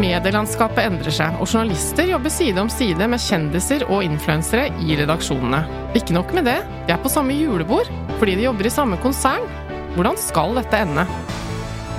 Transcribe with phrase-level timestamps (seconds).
[0.00, 5.60] Medielandskapet endrer seg, og journalister jobber side om side med kjendiser og influensere i redaksjonene.
[5.98, 9.44] Ikke nok med det, de er på samme julebord fordi de jobber i samme konsern.
[9.96, 11.04] Hvordan skal dette ende?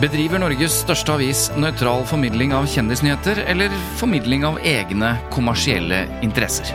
[0.02, 6.74] Bedriver Norges største avis nøytral formidling av kjendisnyheter, eller formidling av egne kommersielle interesser?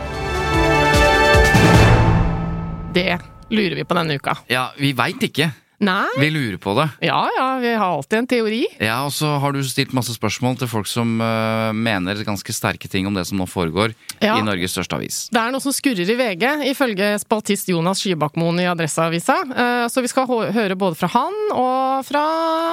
[2.95, 3.19] Det
[3.51, 4.39] lurer vi på denne uka.
[4.49, 5.51] Ja, vi veit ikke.
[5.79, 6.07] Nei?
[6.19, 6.89] Vi lurer på det.
[7.07, 8.61] Ja ja, vi har alltid en teori.
[8.83, 12.89] Ja, og så har du stilt masse spørsmål til folk som uh, mener ganske sterke
[12.91, 14.35] ting om det som nå foregår Ja.
[14.35, 15.21] i Norges største avis.
[15.31, 19.37] Det er noe som skurrer i VG, ifølge spaltist Jonas Skybakmoen i Adresseavisa.
[19.47, 22.25] Uh, Så vi skal høre både fra han og fra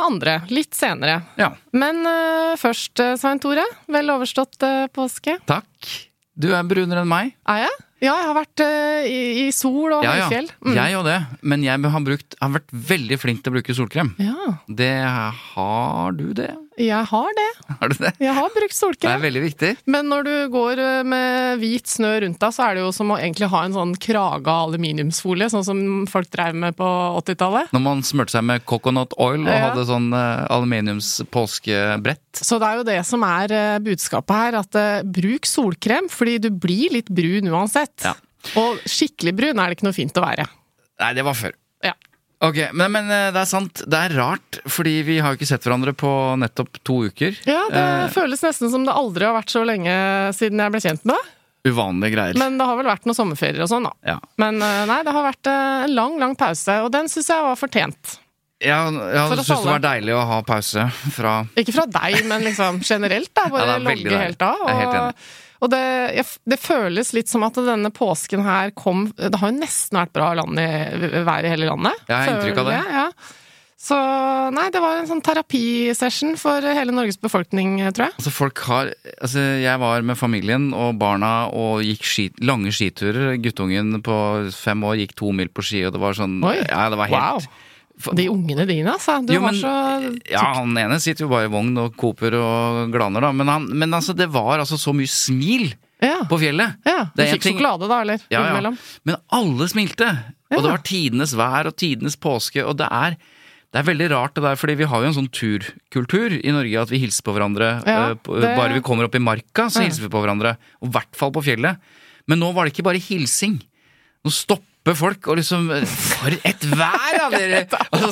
[0.08, 1.20] andre litt senere.
[1.38, 3.64] Ja, Men uh, først, Svein Tore.
[3.86, 4.58] Vel overstått
[4.92, 5.38] påske.
[5.46, 5.94] takk.
[6.36, 7.30] Du er brunere enn meg.
[7.48, 7.76] Er jeg?
[8.04, 10.26] Ja, jeg har vært uh, i, i sol og Ja, ja.
[10.28, 10.50] høyfjell.
[10.66, 10.74] Mm.
[10.76, 11.16] Jeg og det.
[11.42, 14.12] Men jeg har, brukt, har vært veldig flink til å bruke solkrem.
[14.20, 16.52] Ja, Det har du det?
[16.76, 17.46] jeg har det.
[17.80, 18.10] Har du det?
[18.20, 19.08] Jeg har brukt solkrem.
[19.08, 19.70] Det er veldig viktig.
[19.88, 23.14] Men når du går eh, med hvit snø rundt deg, så er det jo som
[23.14, 25.80] å egentlig ha en sånn krage av aluminiumsfolie, sånn som
[26.10, 26.84] folk drev med på
[27.22, 27.72] 80-tallet.
[27.72, 29.70] Når man smurte seg med coconut oil og Ja.
[29.70, 32.42] hadde sånn uh, aluminiumspåskebrett.
[32.44, 36.50] Så det er jo det som er budskapet her, at uh, bruk solkrem, fordi du
[36.52, 37.95] blir litt brun uansett.
[38.04, 38.14] Ja.
[38.60, 40.44] Og skikkelig brun er det ikke noe fint å være.
[41.00, 41.54] Nei, det var før.
[41.84, 41.92] Ja.
[42.46, 43.80] Ok, men, men eh, det er sant.
[43.88, 47.38] Det er rart, fordi vi har jo ikke sett hverandre på nettopp to uker.
[47.48, 49.94] Ja, det Eh, føles nesten som det aldri har vært så lenge
[50.36, 51.32] siden jeg ble kjent med deg.
[51.72, 52.36] uvanlige greier.
[52.38, 53.94] Men det har vel vært noen sommerferier og sånn, da.
[54.12, 54.18] ja.
[54.38, 57.42] Men eh, nei, det har vært eh, en lang, lang pause, og den syns jeg
[57.48, 58.12] var fortjent.
[58.62, 62.78] Ja, jeg syns det var deilig å ha pause fra Ikke fra deg, men liksom
[62.86, 63.48] generelt, da.
[63.50, 64.62] Ja, Bare veldig logge helt av.
[64.62, 65.26] Jeg er helt enig.
[65.66, 69.58] Og det, jeg, det føles litt som at denne påsken her kom Det har jo
[69.58, 70.68] nesten vært bra land i,
[71.26, 72.06] vær i hele landet.
[72.06, 72.78] Jeg har inntrykk av det.
[72.78, 73.08] føler Ja.
[73.86, 73.96] Så
[74.56, 78.14] nei, det var en sånn terapisession for hele Norges befolkning, tror jeg.
[78.16, 78.88] Altså, folk har
[79.20, 83.36] Altså, jeg var med familien og barna og gikk ski, lange skiturer.
[83.42, 84.16] Guttungen på
[84.56, 86.56] fem år gikk to mil på ski, og det var sånn Oi.
[86.64, 87.65] Ja, det var helt Wow.
[88.14, 89.18] De ungene dine, altså.
[89.26, 92.34] Du Jo, var men- så Ja, han ene sitter jo bare i vogn og koper
[92.36, 93.32] og glaner, da.
[93.32, 96.24] Men, han, men altså, det var altså så mye smil Ja.
[96.28, 96.76] på fjellet.
[96.84, 97.06] ja.
[97.16, 98.20] Du fikk ting- sjokolade, da, eller?
[98.30, 98.74] Ja, ja.
[99.04, 100.10] Men alle smilte.
[100.52, 102.62] Og det var tidenes vær og tidenes påske.
[102.64, 103.16] Og det er,
[103.72, 106.82] det er veldig rart det der, fordi vi har jo en sånn turkultur i Norge
[106.82, 107.82] at vi hilser på hverandre.
[107.86, 109.88] Ja, eh, det- Bare vi kommer opp i marka, så Ja.
[109.88, 110.58] hilser vi på hverandre.
[110.82, 111.78] Og i hvert fall på fjellet.
[112.28, 113.60] Men nå var det ikke bare hilsing.
[114.24, 114.62] Nå stopper
[114.94, 117.64] folk og liksom For et vær, da, dere!
[117.90, 118.04] Og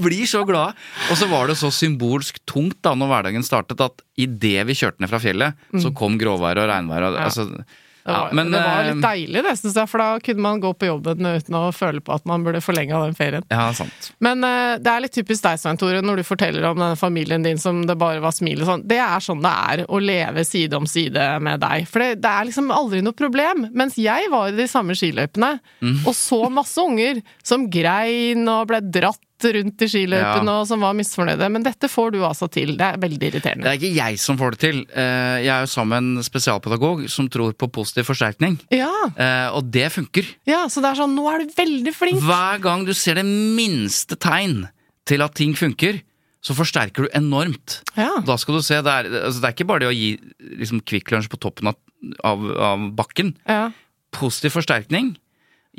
[0.04, 0.76] blir så glad.
[1.10, 5.00] Og så var det så symbolsk tungt da når hverdagen startet, at idet vi kjørte
[5.00, 7.08] ned fra fjellet, så kom gråværet og regnvær.
[7.08, 7.20] Og, Mm.
[7.20, 7.24] Ja.
[7.30, 7.64] altså,
[8.04, 10.44] Det var, ja, men, det var eh, litt deilig, det, synes jeg, for da kunne
[10.46, 13.44] man gå på jobben uten å føle på at man burde forlenge den ferien.
[13.52, 14.10] Ja, sant.
[14.24, 17.44] Men eh, det er litt typisk deg, Svein Tore, når du forteller om denne familien
[17.44, 18.86] din som det bare var smil og sånn.
[18.88, 21.84] Det er sånn det er å leve side om side med deg.
[21.90, 23.66] For det, det er liksom aldri noe problem.
[23.76, 25.50] Mens jeg var i de samme skiløypene
[25.80, 26.02] Mm.
[26.06, 30.60] og så masse unger som grein og ble dratt rundt i skiløypene Ja.
[30.60, 31.48] og som var misfornøyde.
[31.50, 32.76] Men dette får du altså til.
[32.76, 33.64] Det er veldig irriterende.
[33.64, 34.80] Det er ikke jeg som får det til.
[34.94, 38.58] Eh, Jeg er jo sammen med en spesialpedagog som tror på positiv forsterkning.
[38.70, 40.24] Ja, Eh, Og det funker.
[40.46, 42.20] ja, så det er sånn, nå er du veldig flink.
[42.20, 44.68] Hver gang du ser det minste tegn
[45.06, 46.02] til at ting funker,
[46.42, 47.82] så forsterker du enormt.
[47.96, 48.20] Ja.
[48.24, 50.18] Da skal du se, det er, altså det er ikke bare det å gi
[50.58, 51.76] liksom, Kvikk Lunsj på toppen av,
[52.24, 53.34] av, av bakken.
[53.46, 53.70] ja.
[54.12, 55.16] Positiv forsterkning.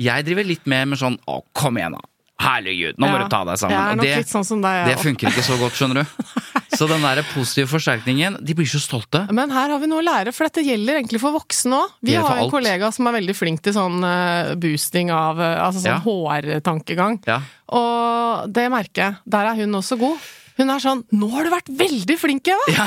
[0.00, 2.00] Jeg driver litt mer med sånn å, kom igjen, da.
[2.40, 3.22] Herregud, nå må Ja.
[3.22, 3.98] du ta deg sammen.
[4.00, 6.04] Det, sånn som deg, det funker ikke så godt, skjønner du.
[6.72, 9.26] Så den der positive forsterkningen De blir så stolte.
[9.30, 11.90] Men her har vi noe å lære, for dette gjelder egentlig for voksne òg.
[12.02, 12.50] Vi har en alt.
[12.50, 16.00] kollega som er veldig flink til sånn eh, boosting av eh, Altså sånn Ja.
[16.00, 17.20] HR-tankegang.
[17.68, 19.16] Og det merker jeg.
[19.36, 20.18] Der er hun også god.
[20.56, 22.86] Hun er sånn 'Nå har du vært veldig flink, Eva!' Ja.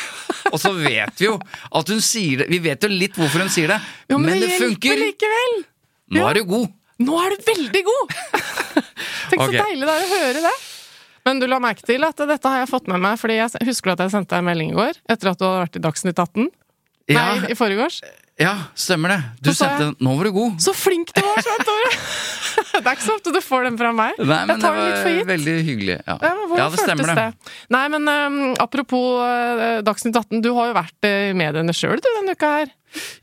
[0.52, 1.36] Og så vet vi jo
[1.74, 4.48] at hun sier det Vi vet jo litt hvorfor hun sier det, Jo, men, det
[4.48, 4.96] det funker!
[4.96, 5.64] likevel!
[6.16, 6.68] Nå er du god!
[7.04, 8.14] Nå er du veldig god!
[9.30, 9.58] Tenk okay.
[9.58, 10.54] så deilig det er å høre det.
[11.26, 13.92] Men du la merke til at dette har jeg fått med meg, fordi jeg husker
[13.96, 16.22] at jeg sendte deg en melding i går etter at du hadde vært i Dagsnytt
[16.22, 16.46] 18?
[17.10, 18.00] Ja, Nei, i forgårs.
[18.42, 19.18] ja stemmer det.
[19.42, 20.56] Du Så sa jeg- sendte 'Nå var du god'.
[20.62, 21.90] Så flink du var, Svein Tore!
[22.82, 24.14] det er ikke så ofte du får den fra meg.
[24.18, 25.28] Nei, men jeg tar det var litt for var gitt.
[25.34, 25.98] veldig hyggelig.
[26.06, 27.14] Ja, Ja, ja det stemmer det.
[27.14, 27.54] det?
[27.76, 31.98] Nei, men um, apropos uh, Dagsnytt 18, du har jo vært uh, i mediene sjøl
[32.00, 32.74] du denne uka her.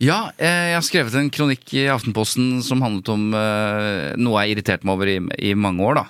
[0.04, 4.58] Ja, eh, jeg har skrevet en kronikk i Aftenposten som handlet om eh, noe jeg
[4.58, 5.20] irriterte meg over i,
[5.52, 6.08] i mange år, da.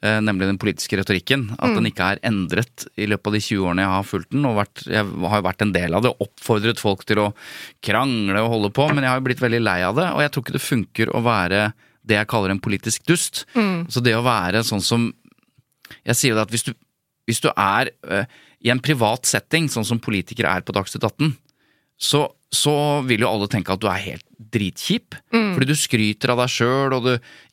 [0.00, 1.50] Eh, nemlig den politiske retorikken.
[1.60, 4.46] At den ikke er endret i løpet av de 20 årene jeg har fulgt den.
[4.48, 7.28] Og vært, jeg har jo vært en del av det, oppfordret folk til å
[7.84, 8.86] krangle og holde på.
[8.94, 11.12] Men jeg har jo blitt veldig lei av det, og jeg tror ikke det funker
[11.12, 11.64] å være
[12.08, 13.42] det jeg kaller en politisk dust.
[13.92, 15.10] Så det å være sånn som
[16.06, 16.70] Jeg sier jo det at hvis du,
[17.26, 18.28] hvis du er eh,
[18.62, 21.32] i en privat setting, sånn som politikere er på Dagsnytt 18,
[21.98, 22.72] så, så
[23.06, 25.14] vil jo alle tenke at du er helt dritkjip.
[25.30, 27.12] Fordi du skryter av deg sjøl, og du,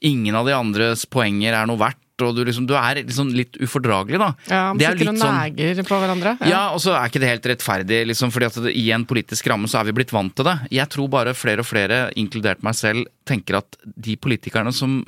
[0.09, 2.01] ingen av de andres poenger er noe verdt.
[2.25, 4.31] Og du, liksom, du er liksom litt ufordragelig, da.
[4.49, 6.31] Ja, Det er Sitter og neger sånn- på hverandre.
[6.49, 9.45] ja, og så er ikke det helt rettferdig, liksom, fordi at det, i en politisk
[9.51, 10.55] ramme så er vi blitt vant til det.
[10.73, 15.03] Jeg tror bare flere og flere, inkludert meg selv, tenker at de politikerne som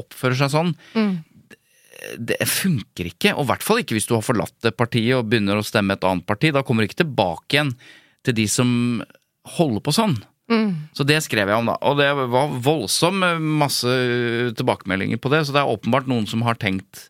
[0.00, 3.34] oppfører seg sånn, det, det funker ikke.
[3.36, 5.92] Og i hvert fall ikke hvis du har forlatt det partiet og begynner å stemme
[5.98, 6.48] et annet parti.
[6.50, 7.74] Da kommer du ikke tilbake igjen
[8.24, 9.02] til de som
[9.56, 10.16] holder på sånn.
[10.92, 11.78] Så det skrev jeg om, da.
[11.88, 13.88] Og det var voldsom eh, masse
[14.58, 17.08] tilbakemeldinger på det, så det er åpenbart noen som har tenkt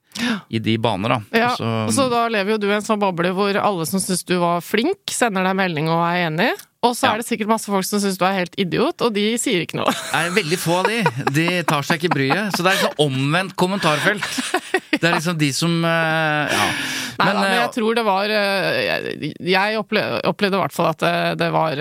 [0.51, 1.21] i de baner, da.
[1.35, 4.25] Ja, Så- så da lever jo du i en sånn boble hvor alle som syns
[4.25, 6.53] du var flink, sender deg melding og er enig.
[6.85, 7.15] Og så Ja.
[7.15, 9.79] er det sikkert masse folk som syns du er helt idiot, og de sier ikke
[9.81, 9.89] noe.
[9.89, 10.99] Det er veldig få av de.
[11.33, 12.53] De tar seg ikke bryet.
[12.53, 14.21] Så det er liksom omvendt kommentarfelt.
[15.01, 16.67] Det er liksom de som eh, Ja.
[17.17, 20.73] Nei, da, men eh, jeg tror det var eh, Jeg, jeg opplevde, opplevde i hvert
[20.75, 21.75] fall at det, var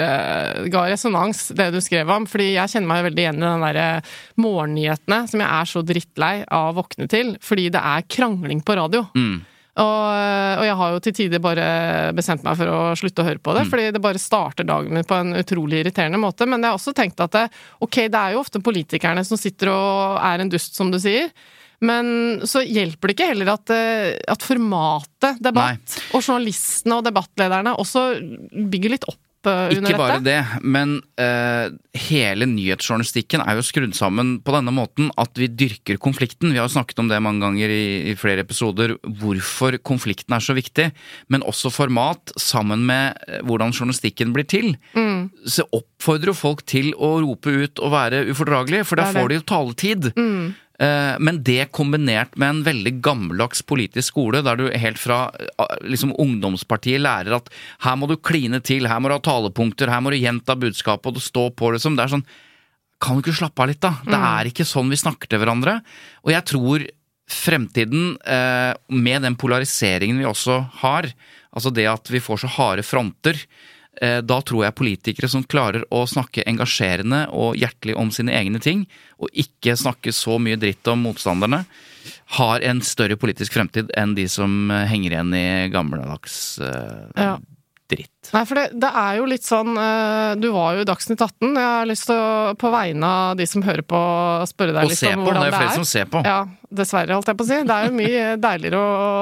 [0.69, 2.25] ga resonans, det du skrev om.
[2.25, 4.03] Fordi jeg kjenner meg veldig igjen i den derre
[4.39, 7.35] morgennyhetene som jeg er så drittlei av å våkne til.
[7.43, 9.03] Fordi det er krangling på radio.
[9.13, 9.41] mm,
[9.73, 10.03] Og,
[10.59, 11.63] og jeg har jo til tider bare
[12.13, 15.07] bestemt meg for å slutte å høre på det, fordi det bare starter dagen min
[15.09, 16.45] på en utrolig irriterende måte.
[16.45, 17.47] Men jeg har også tenkt at det,
[17.81, 21.31] ok, det er jo ofte politikerne som sitter og er en dust, som du sier.
[21.83, 27.73] Men så hjelper det ikke heller at, eh, at formatet debatt og journalistene og debattlederne
[27.81, 28.05] også
[28.71, 29.19] bygger litt opp
[29.49, 30.29] eh, under Ikke bare dette.
[30.29, 31.73] det, men uh,
[32.07, 36.53] hele nyhetsjournalistikken er jo skrudd sammen på denne måten at vi dyrker konflikten.
[36.53, 40.43] Vi har jo snakket om det mange ganger i, i flere episoder, hvorfor konflikten er
[40.43, 40.89] så viktig.
[41.33, 44.73] Men også format, sammen med eh, hvordan journalistikken blir til.
[44.97, 45.29] Mm.
[45.45, 49.39] Så oppfordrer jo folk til å rope ut og være ufordragelige, for da får de
[49.41, 50.11] jo taletid.
[50.13, 55.75] Eh, Men det kombinert med en veldig gammeldags politisk skole, der du helt fra eh,
[55.85, 57.51] liksom ungdomspartiet lærer at
[57.85, 61.11] her må du kline til, her må du ha talepunkter, her må du gjenta budskapet
[61.11, 61.97] og du stå på, liksom.
[61.97, 62.27] Det er sånn
[63.03, 63.97] Kan du ikke slappe av litt, da?
[64.07, 65.81] Det er ikke sånn vi snakker til hverandre.
[66.23, 66.85] Og jeg tror
[67.27, 71.09] fremtiden, eh, med den polariseringen vi også har,
[71.51, 75.83] altså det at vi får så harde fronter, eh, da tror jeg politikere som klarer
[75.93, 78.87] å snakke engasjerende og hjertelig om sine egne ting,
[79.21, 81.63] og ikke snakke så mye dritt om motstanderne,
[82.37, 87.37] har en større politisk fremtid enn de som eh, henger igjen i gammeldags eh, Ja.
[87.91, 88.31] Dritt.
[88.33, 91.49] Nei, for det, det er jo litt sånn eh, Du var jo i Dagsnytt 18.
[91.51, 94.01] Jeg har lyst til å, på vegne av de som hører på,
[94.49, 95.77] spørre deg Og litt om hvordan det er det er jo flere er.
[95.77, 96.23] som ser på.
[96.27, 96.39] Ja,
[96.81, 97.61] dessverre, holdt jeg på å si.
[97.69, 98.81] Det er jo mye deiligere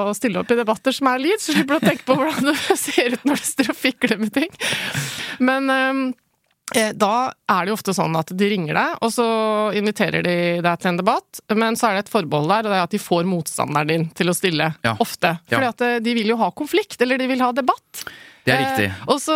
[0.10, 2.52] å stille opp i debatter som er lyd, så slipper du å tenke på hvordan
[2.52, 4.52] du ser ut når du står og fikler med ting.
[5.42, 6.04] Men ehm,
[6.78, 7.14] eh, da
[7.52, 9.28] er det jo ofte sånn at de ringer deg, og så
[9.78, 12.80] inviterer de deg til en debatt, men så er det et forbehold der, og det
[12.80, 14.72] er at de får motstanderen din til å stille.
[14.86, 14.96] Ja.
[15.04, 15.36] Ofte.
[15.50, 15.58] Ja.
[15.58, 18.06] Fordi at eh, de vil jo ha konflikt, eller de vil ha debatt.
[18.46, 18.86] Det er riktig.
[18.90, 19.36] Eh, og så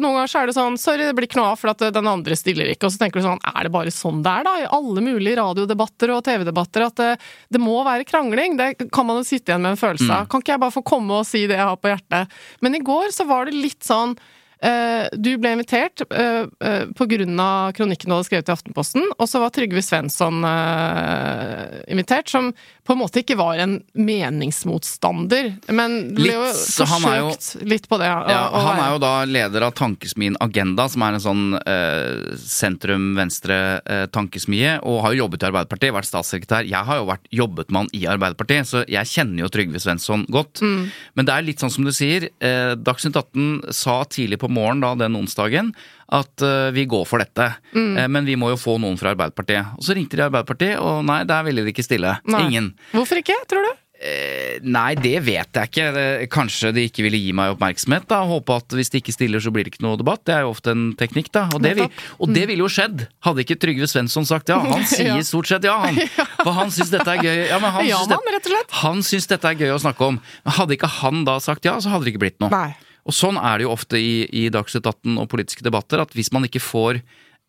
[0.00, 1.92] Noen ganger så er det sånn Sorry, det blir ikke noe av, for at eh,
[1.94, 2.88] den andre stiller ikke.
[2.88, 4.54] Og så tenker du sånn Er det bare sånn det er, da?
[4.62, 7.10] I alle mulige radiodebatter og TV-debatter at det,
[7.52, 8.56] det må være krangling.
[8.56, 10.14] Det kan man jo sitte igjen med en følelse Mm.
[10.16, 10.26] av.
[10.30, 12.34] Kan ikke jeg bare få komme og si det jeg har på hjertet?
[12.62, 14.16] Men i går så var det litt sånn
[14.56, 19.42] Uh, Du ble invitert uh, uh, av kronikken du hadde skrevet i Aftenposten, og så
[19.42, 22.48] var Trygve Svensson eh, invitert, som
[22.86, 27.36] på en måte ikke var en meningsmotstander, men ble jo Litt, så han er jo-
[27.66, 28.06] litt på det.
[28.06, 32.36] å- Ja, han er jo da leder av Tankesmien Agenda, som er en sånn eh,
[32.36, 36.66] sentrum-venstre-tankesmie, og har jo jobbet i Arbeiderpartiet, vært statssekretær.
[36.68, 40.62] Jeg har jo vært jobbet med i Arbeiderpartiet, så jeg kjenner jo Trygve Svensson godt.
[40.62, 44.80] Men det er litt sånn som du sier, eh, Dagsnytt 18 sa tidlig på morgenen
[44.80, 45.74] da den onsdagen
[46.14, 49.74] at eh, vi går for dette, eh, men vi må jo få noen fra Arbeiderpartiet.
[49.78, 52.18] Og så ringte de Arbeiderpartiet, og nei, der ville de ikke stille.
[52.30, 52.46] Nei.
[52.46, 52.70] Ingen.
[52.94, 53.74] Hvorfor ikke, tror du?
[53.96, 56.04] Eh, Nei, det vet jeg ikke.
[56.32, 58.04] Kanskje de ikke ville gi meg oppmerksomhet.
[58.10, 60.22] da Håpe at hvis de ikke stiller, så blir det ikke noe debatt.
[60.28, 61.46] Det er jo ofte en teknikk, da.
[61.56, 61.88] Og det, vil,
[62.20, 64.58] og det ville jo skjedd, hadde ikke Trygve Svensson sagt ja.
[64.60, 65.96] Han sier stort sett ja, han.
[66.44, 67.46] For han syns dette er gøy.
[67.48, 70.20] Ja, men han, syns han syns dette er gøy å snakke om.
[70.44, 72.52] Men hadde ikke han da sagt ja, så hadde det ikke blitt noe.
[72.52, 72.85] Nei.
[73.06, 76.32] Og sånn er det jo ofte i, i Dagsnytt 18 og politiske debatter, at hvis
[76.34, 77.00] man ikke får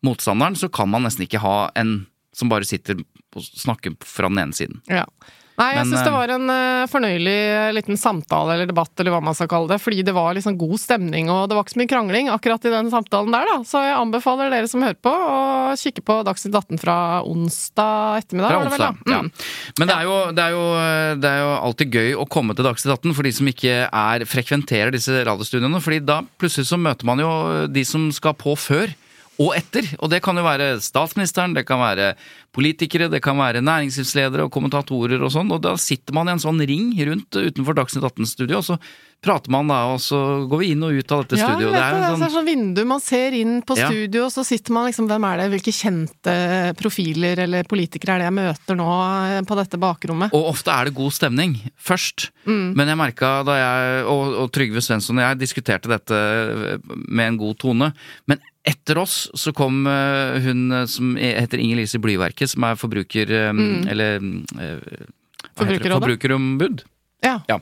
[0.06, 3.00] motstanderen, så kan man nesten ikke ha en som bare sitter
[3.34, 4.82] og snakker fra den ene siden.
[4.86, 5.04] Ja.
[5.58, 9.10] Nei, jeg syns det eh, var en uh, fornøyelig eh, liten samtale eller debatt, eller
[9.10, 11.74] hva man skal kalle det, fordi det var liksom god stemning, og det var ikke
[11.74, 13.56] så mye krangling akkurat i den samtalen der, da.
[13.66, 18.54] Så jeg anbefaler dere som hører på, å kikke på Dagsnytt 18 fra onsdag ettermiddag,
[18.54, 19.18] Fra onsdag, vel, onsdag, ja.
[19.24, 19.74] Mm.
[19.80, 20.62] Men det er, jo, det, er jo,
[21.24, 24.28] det er jo alltid gøy å komme til Dagsnytt 18 for de som ikke er,
[24.30, 25.82] frekventerer disse radiostudioene.
[25.82, 27.34] fordi da plutselig så møter man jo
[27.66, 28.94] de som skal på før
[29.38, 29.86] og etter.
[30.02, 32.12] Og det kan jo være statsministeren, det kan være
[32.54, 35.52] politikere, det kan være næringslivsledere og kommentatorer og sånn.
[35.54, 38.78] Og da sitter man i en sånn ring rundt utenfor Dagsnytt 18-studio, og så
[39.22, 41.74] prater man da, og så går vi inn og ut av dette Ja, studioet.
[41.74, 43.88] Det er et sånn, er sånn vindu man ser inn på Ja.
[43.90, 46.34] studio, og så sitter man liksom Hvem er det, hvilke kjente
[46.78, 48.86] profiler eller politikere er det jeg møter nå
[49.38, 50.34] eh, på dette bakrommet?
[50.34, 52.30] Og ofte er det god stemning først.
[52.48, 56.20] Men jeg merka da jeg og, og Trygve Svensson og jeg diskuterte dette
[57.08, 57.90] med en god tone.
[58.30, 58.38] Men
[58.68, 63.32] etter oss så kom eh, hun som heter Inger Lise Blyverket, som er forbruker...
[63.56, 63.88] Mm.
[63.88, 65.10] Eller eh, heter det?
[65.58, 65.98] Forbrukerrådet?
[65.98, 66.86] Forbrukerombud.
[67.24, 67.40] Ja.
[67.50, 67.56] Ja.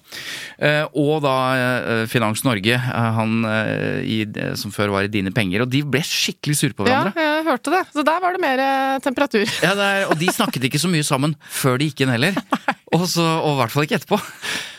[0.60, 4.18] Eh, og da eh, Finans Norge, eh, han eh, i,
[4.60, 5.64] som før var i Dine Penger.
[5.64, 7.14] Og de ble skikkelig sure på hverandre.
[7.16, 7.82] ja, jeg hørte det.
[7.94, 9.46] Så der var det mer eh, temperatur.
[9.64, 12.36] Ja, det er, og de snakket ikke så mye sammen før de gikk inn heller.
[12.94, 14.16] Og, og i hvert fall ikke etterpå.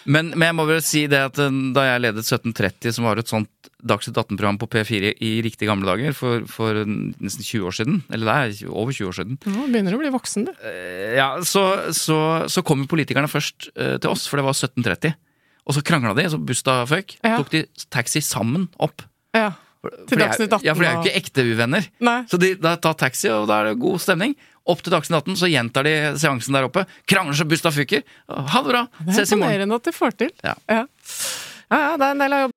[0.09, 3.19] Men, men jeg må vel si det at eh, da jeg ledet 1730, som var
[3.19, 3.51] et sånt
[3.85, 8.25] Dagsnytt 18-program på P4 i riktig gamle dager, for, for nesten 20 år siden, eller
[8.25, 10.51] det er over 20 år siden, Nå begynner du å bli voksen, du.
[10.65, 12.17] eh, ja, så, så,
[12.49, 15.13] så kom politikerne først eh, til oss, for det var 1730.
[15.67, 17.17] Og så krangla de, så busta føk.
[17.21, 17.37] Ja.
[17.37, 19.03] Tok de taxi sammen opp.
[19.35, 19.51] Ja.
[20.09, 21.85] Til er- Dagsnytt 18 Ja, for de er jo ikke ekte uvenner.
[22.03, 22.21] Nei.
[22.31, 24.33] Så de da tar taxi, og da er det god stemning.
[24.67, 26.87] Opp til Dagsnytt 18, så gjentar de seansen der oppe.
[27.07, 28.01] Krangler så busta fyker.
[28.27, 28.81] Ha det bra!
[29.05, 29.53] Er Ses i morgen.
[29.53, 30.33] Det imponerende at de får til.
[30.43, 30.55] Ja.
[30.71, 30.81] Ja.
[31.71, 32.56] ja, ja, det er en del av jobben.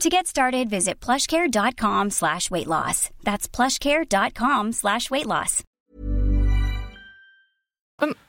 [0.00, 3.10] To get started, visit plushcare.com slash weight loss.
[3.24, 5.62] That's plushcare.com slash weight loss.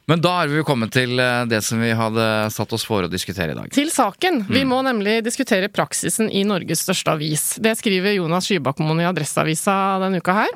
[0.09, 3.09] Men da er vi kommet til eh, det som vi hadde satt oss for å
[3.11, 3.67] diskutere i dag.
[3.75, 4.39] Til saken.
[4.49, 4.71] Vi Mm.
[4.71, 7.43] må nemlig diskutere praksisen i Norges største avis.
[7.61, 10.49] Det skriver Jonas Skybakmoen i Adresseavisa denne uka her.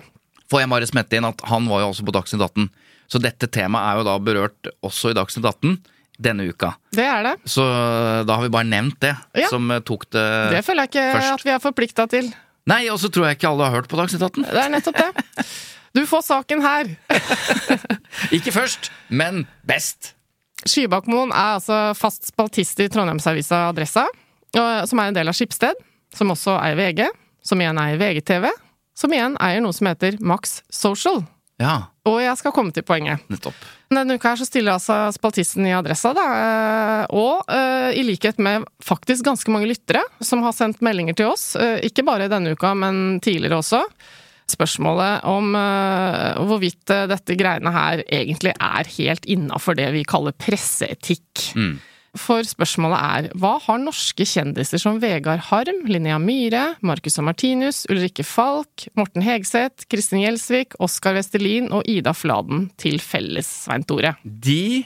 [0.49, 2.69] Får jeg bare smette inn at han var jo også på Dagsnytt 18.
[3.07, 5.77] Så dette temaet er jo da berørt også i Dagsnytt 18
[6.21, 6.73] denne uka.
[6.93, 7.33] Det er det.
[7.49, 7.63] Så
[8.27, 9.47] da har vi bare nevnt det, Ja.
[9.49, 10.51] som eh, tok det først.
[10.55, 11.33] Det føler jeg ikke først.
[11.33, 12.33] at vi er forplikta til.
[12.69, 14.43] Nei, og så tror jeg ikke alle har hørt på Dagsnytt 18.
[14.47, 15.45] Det er nettopp det.
[15.93, 16.87] Du får saken her.
[18.33, 20.13] Ikke først, men best.
[20.65, 24.05] Skybakmoen er altså fast spaltist i Trondheimsavisa Adressa,
[24.55, 25.75] som er en del av Skipsted,
[26.15, 27.03] som også eier VG,
[27.43, 28.47] som igjen eier VGTV,
[28.95, 31.23] som igjen eier noe som heter Max Social.
[31.63, 31.75] Ja,
[32.09, 33.23] Og jeg skal komme til poenget.
[33.31, 33.55] nettopp.
[33.93, 38.41] Denne uka her så stiller altså spaltisten i Adressa, da, eh, og eh, i likhet
[38.43, 42.57] med faktisk ganske mange lyttere som har sendt meldinger til oss, eh, ikke bare denne
[42.57, 43.83] uka, men tidligere også,
[44.53, 51.45] spørsmålet om hvorvidt dette greiene her egentlig er helt innafor det vi kaller presseetikk.
[51.55, 51.77] Mm.
[52.13, 57.87] For spørsmålet er hva har norske kjendiser som Vegard Harm, Linnea Myhre, Marcus og Martinus,
[57.89, 64.13] Ulrikke Falk, Morten Hegseth, Kristin Gjelsvik, Oskar Vestelin og Ida Fladen til felles, Svein Tore?
[64.21, 64.83] De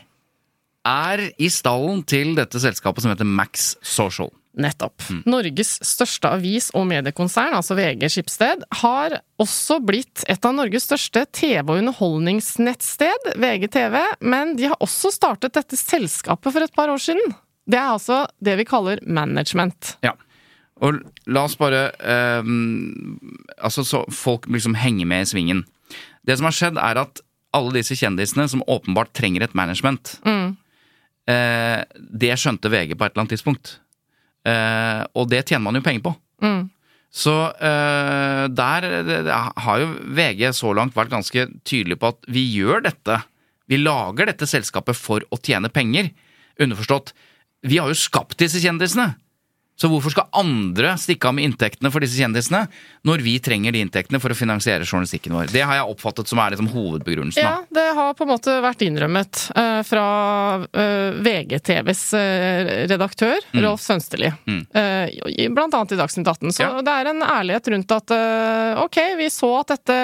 [0.87, 4.31] er i stallen til dette selskapet som heter Max Social.
[4.57, 5.05] Nettopp.
[5.29, 11.25] Norges største avis- og mediekonsern, altså VG Skipsted, har også blitt et av Norges største
[11.31, 17.01] TV- og underholdningsnettsted, VGTV, men de har også startet dette selskapet for et par år
[17.01, 17.35] siden.
[17.67, 19.97] Det er altså det vi kaller management.
[20.05, 20.15] Ja.
[20.83, 23.17] Og la oss bare ehm,
[23.57, 25.63] Altså, så folk liksom henger med i svingen.
[26.27, 27.21] Det som har skjedd, er at
[27.55, 30.17] alle disse kjendisene som åpenbart trenger et management,
[31.31, 33.77] eh, det skjønte VG på et eller annet tidspunkt.
[34.47, 36.13] Eh, og det tjener man jo penger på.
[37.17, 38.87] Så eh, der
[39.31, 39.87] har jo
[40.17, 43.21] VG så langt vært ganske tydelig på at vi gjør dette.
[43.67, 46.11] Vi lager dette selskapet for å tjene penger.
[46.61, 47.13] Underforstått,
[47.67, 49.15] vi har jo skapt disse kjendisene.
[49.77, 52.63] Så hvorfor skal andre stikke av med inntektene for disse kjendisene,
[53.05, 55.51] når vi trenger de inntektene for å finansiere journalistikken vår?
[55.53, 57.45] Det har jeg oppfattet som er liksom hovedbegrunnelsen.
[57.45, 60.07] Ja, det har på en måte vært innrømmet uh, fra
[60.65, 64.31] uh, VGTVs uh, redaktør, Rolf Sønsterli.
[64.47, 64.63] Mm.
[65.53, 66.55] blant annet i Dagsnytt 18.
[66.57, 66.81] Så Ja.
[66.81, 69.97] det er en ærlighet rundt at eh, ok, vi så at dette,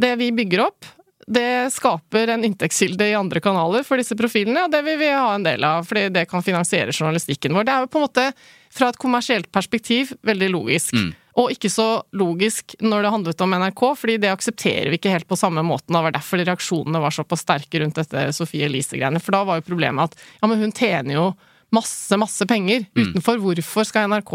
[0.00, 0.86] det vi bygger opp,
[1.26, 5.30] det skaper en inntektskilde i andre kanaler for disse profilene, og det vil vi ha
[5.34, 7.64] en del av, fordi det kan finansiere journalistikken vår.
[7.64, 8.26] Det er jo på en måte,
[8.74, 10.96] fra et kommersielt perspektiv, veldig logisk.
[11.38, 15.26] Og ikke så logisk når det handlet om NRK, fordi det aksepterer vi ikke helt
[15.30, 15.94] på samme måten.
[15.94, 19.22] Det var derfor reaksjonene var såpass sterke rundt dette Sofie Elise-greiene.
[19.22, 21.26] For da var jo problemet at ja, men hun tjener jo
[21.74, 23.42] masse, masse penger utenfor.
[23.42, 24.34] Hvorfor skal NRK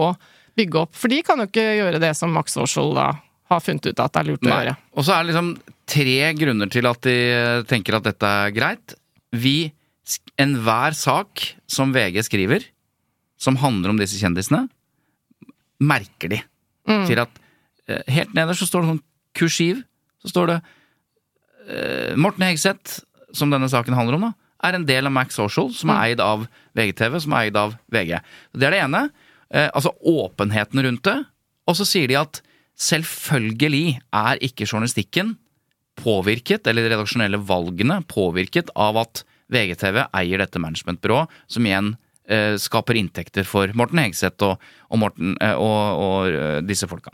[0.60, 0.96] bygge opp?
[1.00, 3.13] For de kan jo ikke gjøre det som Max Social da
[3.50, 4.74] har funnet ut at det er lurt å gjøre.
[4.96, 5.53] Og så er det liksom
[5.89, 7.15] tre grunner til at de
[7.69, 8.98] tenker at dette er greit.
[9.34, 9.72] Vi,
[10.41, 12.67] enhver sak som VG skriver,
[13.39, 14.65] som handler om disse kjendisene,
[15.79, 16.41] merker de.
[17.08, 17.39] Til at
[17.88, 19.05] eh, helt nederst så står det sånn
[19.38, 19.81] kursiv,
[20.24, 20.60] så står det
[21.69, 23.01] eh, Morten Hegseth,
[23.36, 24.34] som denne saken handler om, da,
[24.67, 27.75] er en del av Max Social, som er eid av VGTV, som er eid av
[27.93, 28.17] VG.
[28.60, 29.03] Det er det ene.
[29.50, 31.17] Eh, altså åpenheten rundt det.
[31.69, 32.41] Og så sier de at
[32.79, 35.38] selvfølgelig er ikke journalistikken
[36.00, 41.96] påvirket, eller de redaksjonelle valgene påvirket av at VGTV eier dette managementbyrået, som igjen
[42.62, 47.13] skaper inntekter for Morten Hegseth og, og, Morten, eh, og, og eh, disse folka.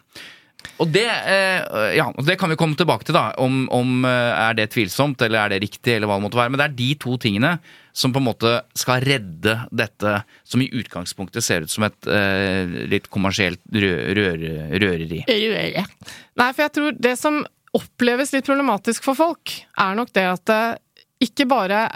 [0.82, 3.30] Og det, eh, ja, det kan vi komme tilbake til, da.
[3.42, 6.52] Om, om eh, er det tvilsomt, eller er det riktig, eller hva det måtte være.
[6.52, 7.56] Men det er de to tingene
[7.96, 12.80] som på en måte skal redde dette som i utgangspunktet ser ut som et eh,
[12.92, 15.22] litt kommersielt røreri.
[15.32, 15.86] røre.
[16.36, 17.44] Nei, for jeg tror det som
[17.76, 20.64] oppleves litt problematisk for folk, er nok det at det
[21.24, 21.88] ikke bare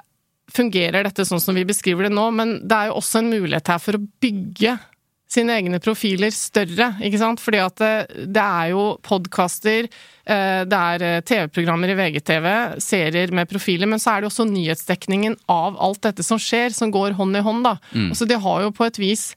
[0.54, 3.74] fungerer dette sånn som vi beskriver det nå, men det er jo også en mulighet
[3.74, 4.78] her for å bygge
[5.30, 7.42] sine egne profiler større, ikke sant?
[7.44, 7.92] Fordi at det,
[8.34, 9.86] det er jo podkaster,
[10.26, 12.48] eh, det er eh, TV-programmer i VGTV,
[12.82, 16.90] serier med profiler, men så er det også nyhetsdekningen av alt dette som skjer, som
[16.94, 17.78] går hånd i hånd, da.
[17.94, 18.12] Mm.
[18.18, 19.30] så de har jo på et vis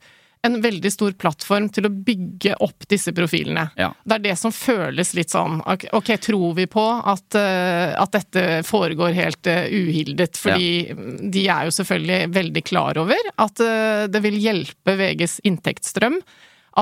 [0.43, 3.69] en veldig stor plattform til å bygge opp disse profilene.
[3.79, 3.93] Ja.
[4.05, 8.63] Det er det som føles litt sånn Ok, tror vi på at, eh, at dette
[8.67, 10.41] foregår helt eh, uhildet?
[10.43, 10.97] Fordi
[11.31, 16.19] de er jo selvfølgelig veldig klar over at eh, det vil hjelpe VGs inntektsstrøm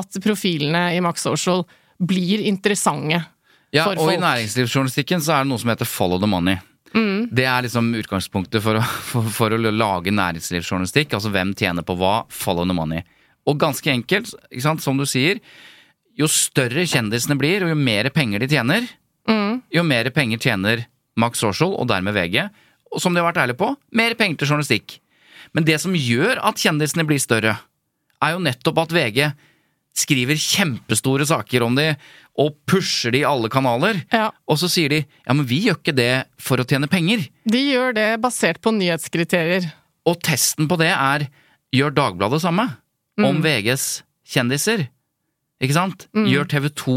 [0.01, 1.67] at profilene i Max Social
[2.01, 3.21] blir interessante
[3.75, 6.57] Ja, for og i næringslivsjournalistikken så er det noe som heter follow the money.
[7.31, 11.13] Det er liksom utgangspunktet for å, for, for å lage næringslivsjournalistikk.
[11.19, 13.05] Altså hvem tjener på hva, follow the money.
[13.51, 14.31] Og ganske enkelt,
[14.63, 15.41] som du sier,
[16.19, 18.89] jo større kjendisene blir, og jo mer penger de tjener,
[19.71, 20.85] jo mer penger tjener
[21.19, 22.45] Max Social, og dermed VG.
[22.91, 24.99] Og som de har vært ærlige på, mer penger til journalistikk.
[25.57, 27.57] Men det som gjør at kjendisene blir større,
[28.21, 29.31] er jo nettopp at VG
[30.01, 31.89] skriver kjempestore saker om de,
[32.41, 34.03] og pusher de i alle kanaler.
[34.15, 34.29] Ja.
[34.47, 37.27] Og så sier de ja, men vi gjør ikke det for å tjene penger.
[37.51, 39.67] De gjør det basert på nyhetskriterier.
[40.09, 41.27] Og testen på det er
[41.75, 42.71] gjør Dagbladet samme
[43.19, 44.89] om VGs kjendiser.
[45.61, 46.07] Ikke sant?
[46.17, 46.93] Gjør TV 2,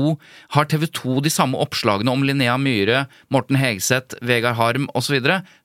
[0.55, 3.01] har TV 2 de samme oppslagene om Linnea Myhre,
[3.33, 5.17] Morten Hegseth, Vegard Harm osv.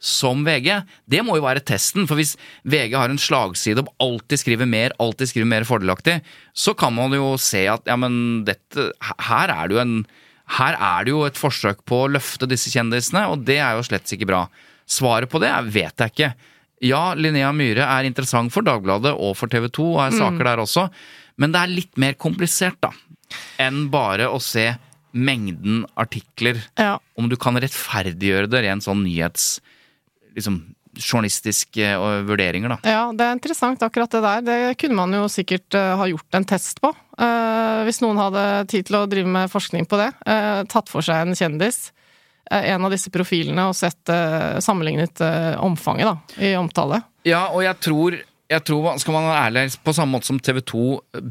[0.03, 0.81] som VG?
[1.07, 2.35] Det må jo være testen, for hvis
[2.67, 6.19] VG har en slagside om alltid skriver mer, alltid skriver mer fordelaktig,
[6.51, 8.91] så kan man jo se at ja, men dette
[9.29, 10.01] Her er det jo en
[10.57, 13.85] her er det jo et forsøk på å løfte disse kjendisene, og det er jo
[13.85, 14.47] slett ikke bra.
[14.89, 16.31] Svaret på det vet jeg ikke.
[16.85, 20.63] Ja, Linnea Myhre er interessant for Dagbladet og for TV 2, og er saker der
[20.63, 20.87] også,
[21.39, 22.93] men det er litt mer komplisert, da,
[23.63, 24.71] enn bare å se
[25.19, 26.61] mengden artikler.
[26.79, 26.97] Ja.
[27.19, 29.57] Om du kan rettferdiggjøre det rent sånn nyhets...
[30.39, 30.61] Liksom
[30.99, 32.79] journalistiske eh, vurderinger, da.
[32.89, 34.43] Ja, det er interessant akkurat det der.
[34.47, 36.93] Det kunne man jo sikkert eh, ha gjort en test på.
[37.19, 40.11] Eh, hvis noen hadde tid til å drive med forskning på det.
[40.73, 41.91] Tatt for seg en kjendis,
[42.51, 47.03] en av disse profilene, og sett eh, sammenlignet eh, omfanget da, i omtale.
[47.27, 48.17] Ja, og jeg tror,
[48.49, 50.85] jeg tror Skal man være ærlig, på samme måte som TV 2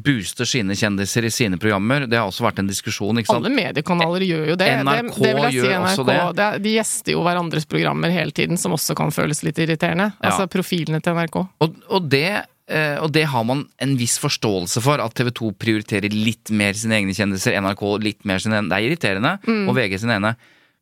[0.04, 3.42] booster sine kjendiser i sine programmer, det har også vært en diskusjon, ikke sant?
[3.42, 4.68] Alle mediekanaler gjør jo det.
[4.86, 6.18] NRK det, det vil jeg si, gjør også det.
[6.38, 10.12] det de gjester jo hverandres programmer hele tiden, som også kan føles litt irriterende.
[10.14, 10.30] Ja.
[10.30, 11.40] Altså profilene til NRK.
[11.64, 12.28] Og, og, det,
[12.70, 16.78] eh, og det har man en viss forståelse for, at TV 2 prioriterer litt mer
[16.78, 19.34] sine egne kjendiser, NRK litt mer sine Det er irriterende,
[19.66, 20.36] og VG sine ene.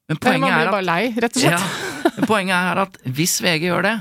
[0.08, 0.22] Men Mm.
[0.22, 1.52] Man poenget blir er bare lei, rett og slett.
[2.04, 3.94] ja, men poenget er at hvis VG gjør det,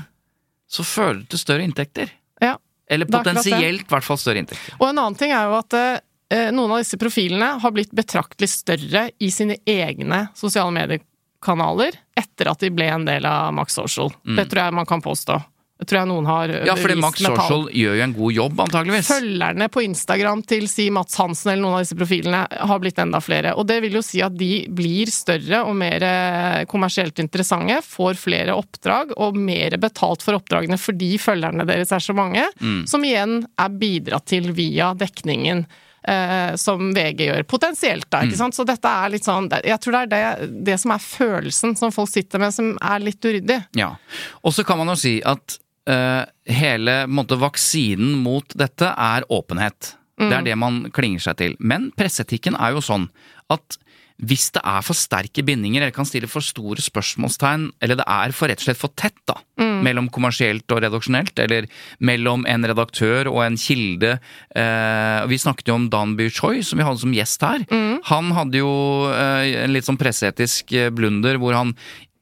[0.70, 2.10] så fører det til større inntekter.
[2.42, 2.56] Ja.
[2.90, 4.76] Eller er potensielt i hvert fall større inntekter.
[4.78, 8.48] Og en annen ting er jo at eh, noen av disse profilene har blitt betraktelig
[8.54, 14.12] større i sine egne sosiale mediekanaler etter at de ble en del av Max Social.
[14.22, 15.40] Det tror jeg man kan påstå.
[15.84, 16.66] Tror jeg noen har Mm.
[16.66, 17.18] Ja, fordi Max.
[17.20, 19.08] Social gjør jo en god jobb, antageligvis.
[19.10, 23.20] Følgerne på Instagram til si Mats Hansen eller noen av disse profilene har blitt enda
[23.20, 23.52] flere.
[23.58, 28.16] Og det vil jo si at de blir større og mer eh, kommersielt interessante, får
[28.16, 32.86] flere oppdrag og mer betalt for oppdragene fordi følgerne deres er så mange, Mm.
[32.88, 35.66] som igjen er bidratt til via dekningen.
[36.08, 38.28] eh, som VG gjør, potensielt da, Mm.
[38.30, 38.54] ikke sant.
[38.54, 41.90] Så dette er litt sånn Jeg tror det er det, det som er følelsen som
[41.90, 43.66] folk sitter med, som er litt uryddig.
[43.74, 43.96] Ja.
[44.44, 49.26] Og så kan man jo si at hele på en måte, vaksinen mot dette er
[49.30, 49.92] åpenhet.
[50.18, 51.56] Det er det man klinger seg til.
[51.60, 53.10] Men presseetikken er jo sånn
[53.52, 53.78] at
[54.16, 58.32] hvis det er for sterke bindinger, eller kan stille for store spørsmålstegn, eller det er
[58.32, 59.36] for rett og slett for tett, da,
[59.84, 61.68] mellom kommersielt og redaksjonelt, eller
[62.00, 66.86] mellom en redaktør og en kilde eh, Vi snakket jo om Danby Choi, som vi
[66.86, 67.66] hadde som gjest her.
[68.08, 68.72] Han hadde jo
[69.12, 71.76] eh, en litt sånn presseetisk eh, blunder hvor han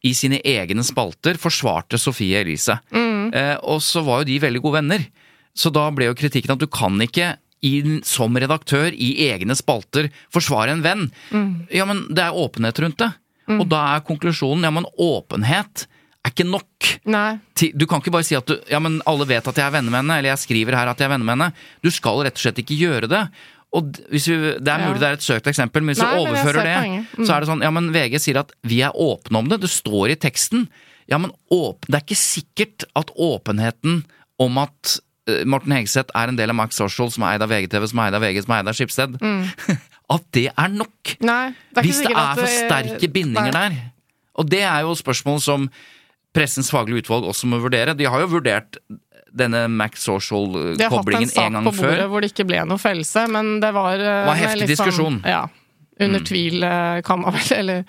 [0.05, 2.77] i sine egne spalter forsvarte Sofie Elise.
[3.35, 5.07] Eh, og så var jo de veldig gode venner.
[5.55, 7.33] Så da ble jo kritikken at du kan ikke
[7.64, 7.73] i,
[8.05, 11.07] som redaktør i egne spalter forsvare en venn.
[11.73, 13.11] Ja, men det er åpenhet rundt det.
[13.55, 15.87] Og da er konklusjonen ja, men åpenhet
[16.25, 16.90] er ikke nok.
[17.12, 17.38] Nei.
[17.77, 19.92] Du kan ikke bare si at du, ja, men alle vet at jeg er venner
[19.92, 21.66] med henne, eller jeg skriver her at jeg er venner med henne.
[21.85, 23.23] Du skal rett og slett ikke gjøre det.
[23.75, 24.88] Og hvis vi, Det er Ja.
[24.88, 27.07] mulig det er et søkt eksempel, men hvis Nei, du overfører det.
[27.18, 27.25] Mm.
[27.27, 29.61] så er det sånn ja, men VG sier at vi er åpne om det.
[29.61, 30.68] Det står i teksten.
[31.11, 34.03] Ja, men åp det er ikke sikkert at åpenheten
[34.43, 34.97] om at
[35.29, 38.01] eh, Morten Hegseth er en del av Max Social, som er eid av VGTV, som
[38.03, 39.19] er eid av VG, som er eid av Schibsted,
[40.17, 41.14] at det er nok.
[41.25, 41.43] Nei.
[41.53, 41.59] Mm.
[41.75, 43.69] Det er Hvis det er for sterke bindinger Nei.
[43.69, 43.79] der.
[44.35, 45.69] Og det er jo spørsmål som
[46.35, 47.93] Pressens faglige utvalg også må vurdere.
[47.95, 48.81] De har jo vurdert
[49.35, 52.09] denne Max De har hatt en Social-koblingen sak en gang på bordet før.
[52.11, 55.21] hvor det ikke ble noe fellelse, men det var eh, Det var heftig sånn- diskusjon.
[55.21, 55.29] Mm.
[55.31, 55.45] Ja.
[56.05, 57.85] Under tvil, eh, kan man vel eller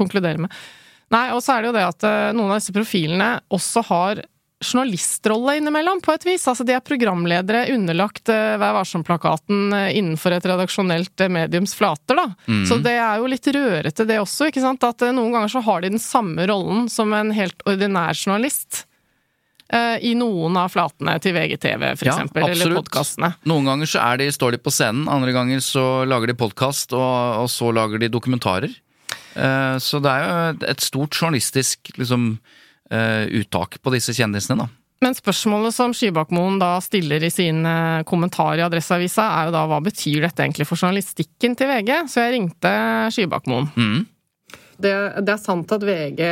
[0.00, 0.52] konkludere med.
[1.14, 4.24] Nei, og så er det jo det at eh, noen av disse profilene også har
[4.64, 6.46] journalistrolle innimellom, på et vis.
[6.48, 12.18] Altså de er programledere underlagt eh, Vær varsom-plakaten eh, innenfor et redaksjonelt eh, mediums flater,
[12.18, 12.26] da.
[12.48, 12.64] Mm.
[12.68, 14.86] Så det er jo litt rørete det også, ikke sant.
[14.86, 18.84] At noen ganger så har de den samme rollen som en helt ordinær journalist.
[19.74, 22.78] I noen av flatene til VGTV, for Ja, eksempel, eller absolutt.
[22.82, 23.30] podkastene.
[23.48, 26.92] Noen ganger så er de, står de på scenen, andre ganger så lager de podkast,
[26.94, 28.76] og, og så lager de dokumentarer.
[29.34, 32.38] Eh, så det er jo et- stort journalistisk liksom,
[32.90, 34.68] eh, uttak på disse kjendisene, da.
[35.02, 39.66] Men spørsmålet som Skybakmoen da stiller i sin eh, kommentar i Adresseavisa, er jo da
[39.68, 42.08] hva betyr dette egentlig for journalistikken til VG?
[42.08, 42.72] Så jeg ringte
[43.12, 43.68] Skybakmoen.
[43.76, 44.06] Mm.
[44.80, 44.94] Det,
[45.24, 46.22] det er sant at VG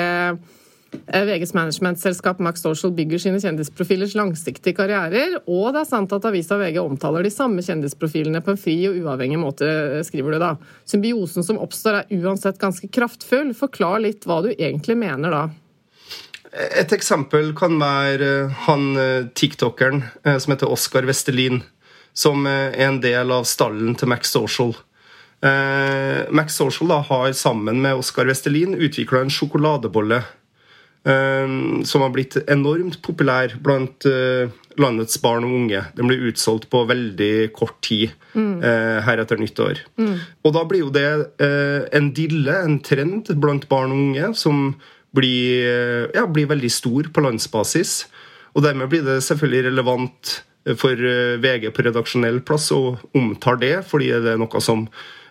[1.12, 6.58] VGs managementselskap Max Social bygger sine kjendisprofilers langsiktige karrierer, og det er sant at avisa
[6.60, 9.68] VG omtaler de samme kjendisprofilene på en fri og uavhengig måte,
[10.06, 10.52] skriver du da.
[10.88, 13.54] Symbiosen som oppstår er uansett ganske kraftfull.
[13.56, 15.42] Forklar litt hva du egentlig mener da.
[16.52, 21.62] Et eksempel kan være eh, han eh, tiktokeren eh, som heter Oskar Vestelin,
[22.12, 24.74] som eh, er en del av stallen til Max Social.
[25.42, 30.30] Eh, Max Social da har sammen med Oskar Vestelin utvikla en sjokoladebolle eh,
[31.02, 35.80] som har blitt enormt populær blant eh, landets barn og unge.
[35.96, 38.62] Den blir utsolgt på veldig kort tid mm.
[39.02, 39.82] her etter nyttår.
[40.46, 41.08] Og da blir jo det
[41.42, 44.68] eh, en dille, en trend blant barn og unge, som
[45.12, 48.06] blir, eh, ja, blir veldig stor på landsbasis.
[48.54, 50.36] Og dermed blir det selvfølgelig relevant
[50.78, 54.86] for eh, VG på redaksjonell plass å omtale det, fordi det er noe som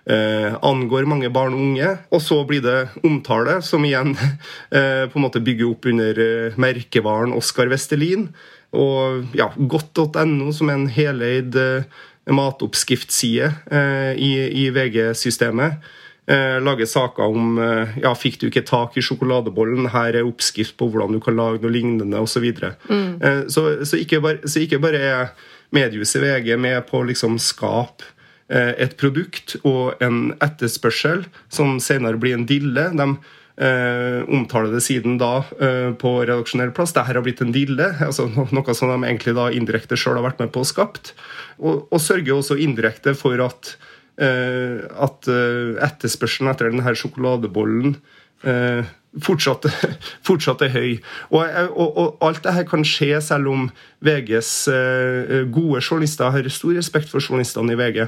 [0.06, 1.92] eh, angår mange barn og unge.
[2.12, 4.16] Og så blir det omtale, som igjen
[4.78, 8.30] eh, på en måte bygger opp under eh, merkevaren Oskar Vestelin.
[8.72, 11.90] Og ja, godt.no, som er en heleid eh,
[12.32, 14.32] matoppskriftside eh, i,
[14.64, 15.98] i VG-systemet.
[16.32, 20.78] lage lager saker om eh, ja, 'Fikk du ikke tak i sjokoladebollen?' 'Her er oppskrift
[20.78, 22.46] på hvordan du kan lage noe lignende', osv.
[22.56, 23.22] Så, mm.
[23.22, 25.28] eh, så, så, ikke bare, så ikke bare er
[25.72, 28.21] mediehuset VG med på å liksom skape eh,
[28.52, 32.90] et produkt og en etterspørsel som senere blir en dille.
[32.92, 33.06] De
[33.62, 36.94] eh, omtaler det siden da eh, på redaksjonell plass.
[36.96, 40.42] Dette har blitt en dille, altså noe som de egentlig da indirekte sjøl har vært
[40.44, 41.14] med på å skapt.
[41.60, 43.76] Og, og sørger også indirekte for at,
[44.22, 47.96] eh, at eh, etterspørselen etter denne sjokoladebollen
[48.48, 48.90] eh,
[49.22, 49.68] fortsatt,
[50.28, 50.92] fortsatt, er høy.
[51.30, 53.70] Og, og, og, alt dette kan skje selv om
[54.06, 58.06] VGs eh, gode journalister har stor respekt for journalistene i VG.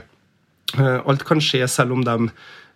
[0.82, 2.32] Alt kan skje selv om de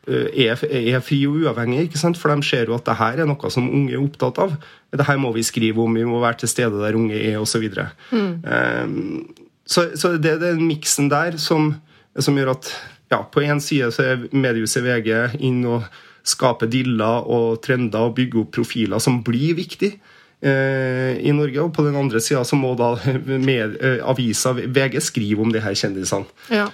[0.08, 2.18] Eh, er, er fri og uavhengig, ikke sant?
[2.20, 4.56] for de ser jo at det her er noe som unge er opptatt av.
[4.96, 7.66] Det her må vi skrive om, vi må være til stede der unge er, osv.
[7.76, 8.30] Så, mm.
[8.48, 11.74] um, så, så det er den miksen der som,
[12.16, 12.72] som, gjør at
[13.12, 15.84] ja, på én side så er mediehuset VG inn og
[16.28, 21.68] skaper diller og trender og bygger opp profiler som blir viktig eh, i Norge.
[21.68, 22.94] Og på den andre sida så må da
[23.28, 26.32] med, eh, avisa VG skrive om de her kjendisene.
[26.48, 26.70] Ja.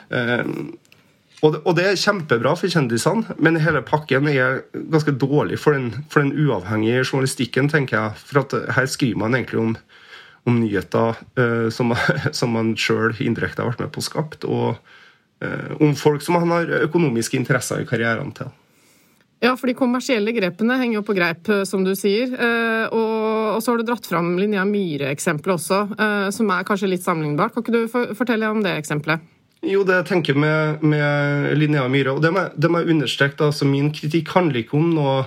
[1.43, 5.75] Og det, og det, er kjempebra for kjendisene, men hele pakken er ganske dårlig for
[5.75, 8.21] den, for den uavhengige journalistikken, tenker jeg.
[8.29, 9.73] For her skriver man egentlig om,
[10.47, 11.91] om nyheter uh, som,
[12.31, 14.79] som, man sjøl indirekte har vært med på skapt, og
[15.43, 18.53] uh, om folk som man har økonomiske interesser i karrieren til.
[19.43, 22.29] Ja, for de kommersielle grepene henger jo på greip, eh, som du sier.
[22.95, 25.79] Og, så har du dratt fram Linnea Myhre-eksempelet også,
[26.31, 27.51] som er kanskje litt sammenlignbart.
[27.51, 29.32] Kan ikke du fortelle om det eksempelet?
[29.63, 32.17] Jo, det jeg tenker med, med Linnea Myhre.
[32.17, 33.47] Og det må, det må jeg understreke.
[33.47, 35.17] Altså, min kritikk handler ikke om noe,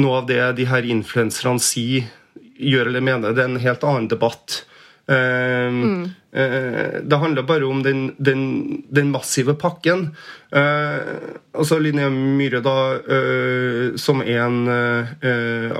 [0.00, 2.10] noe av det de her influenserne sier,
[2.58, 3.32] gjør eller mener.
[3.32, 4.62] Det er en helt annen debatt.
[5.08, 6.02] Uh, mm.
[6.36, 8.42] uh, det handler bare om den, den,
[8.92, 10.10] den massive pakken.
[10.52, 12.76] Uh, altså Linnea Myhre, da,
[13.96, 14.68] som er en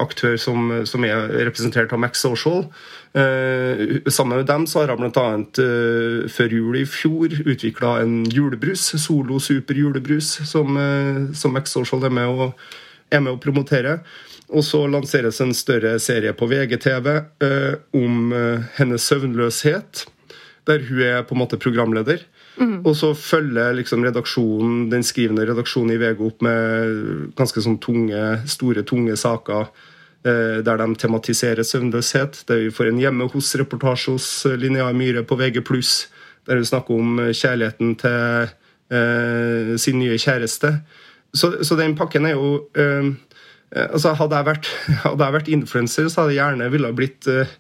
[0.01, 2.65] aktør som, som, er representert av Max Social.
[3.13, 5.27] Eh, sammen med dem så har jeg bl.a.
[5.59, 12.05] Uh, før jul i fjor utvikla en julebrus, Solo Super julebrus, som, uh, som X-Social
[12.05, 12.51] er med, å,
[13.11, 13.99] er med å promotere.
[14.49, 17.09] Og så lanseres en større serie på VGTV
[17.45, 18.31] eh, om
[18.79, 20.07] hennes søvnløshet,
[20.65, 22.23] der hun er på en måte programleder.
[22.57, 22.79] Mm.
[22.81, 28.23] Og så følger liksom redaksjonen, den skrivende redaksjonen i VG opp med ganske sånn tunge,
[28.49, 32.45] store, tunge saker Eh, der de tematiserer søvnløshet.
[32.49, 35.63] Der vi får en hjemme hos-reportasje hos eh, Linnea Myhre på VG+,
[36.47, 38.49] der hun snakker om eh, kjærligheten til
[38.91, 40.81] eh, sin nye kjæreste.
[41.35, 43.13] Så, så, den pakken er jo eh,
[43.71, 44.71] altså Hadde jeg vært,
[45.05, 47.53] hadde vært influenser, så hadde jeg gjerne ville blitt eh,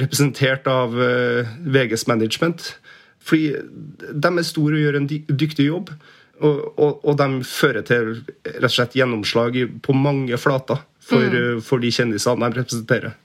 [0.00, 2.76] representert av VGs management.
[3.20, 3.52] Fordi
[4.00, 5.90] de er store og gjør en dyktig jobb.
[6.40, 8.14] Og, og, og de fører til
[8.46, 11.36] rett og slett gjennomslag på mange flater for, mm.
[11.40, 13.18] Eh, for de kjendisene de representerer.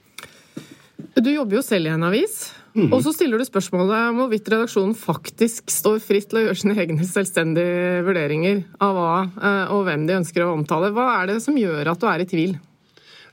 [1.16, 2.38] Du jobber jo selv i en avis.
[2.76, 2.90] Mm.
[2.92, 6.76] Og så stiller du spørsmålet om hvorvidt redaksjonen faktisk står fritt til å gjøre sine
[6.76, 10.92] egne selvstendige vurderinger av hva eh, og hvem de ønsker å omtale.
[10.92, 12.56] Hva er det som gjør at du er i tvil?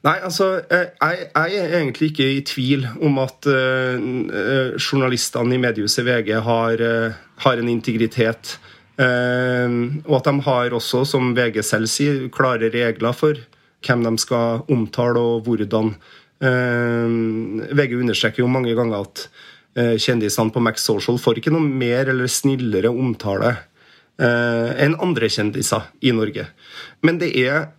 [0.04, 5.62] Nei, altså, eh, jeg, jeg, er egentlig ikke i tvil om at uh, journalistene i
[5.64, 8.58] mediehuset VG har, uh, har en integritet.
[9.00, 13.40] Uh, og at de har også, som VG selv sier, klare regler for
[13.86, 15.94] hvem de skal omtale og hvordan.
[16.44, 17.18] Eh,
[17.78, 19.28] VG understreker jo mange ganger at
[19.78, 25.30] eh, kjendisene på Max Social får ikke noe mer eller snillere omtale eh, enn andre
[25.32, 26.50] kjendiser i Norge.
[27.06, 27.72] Men det er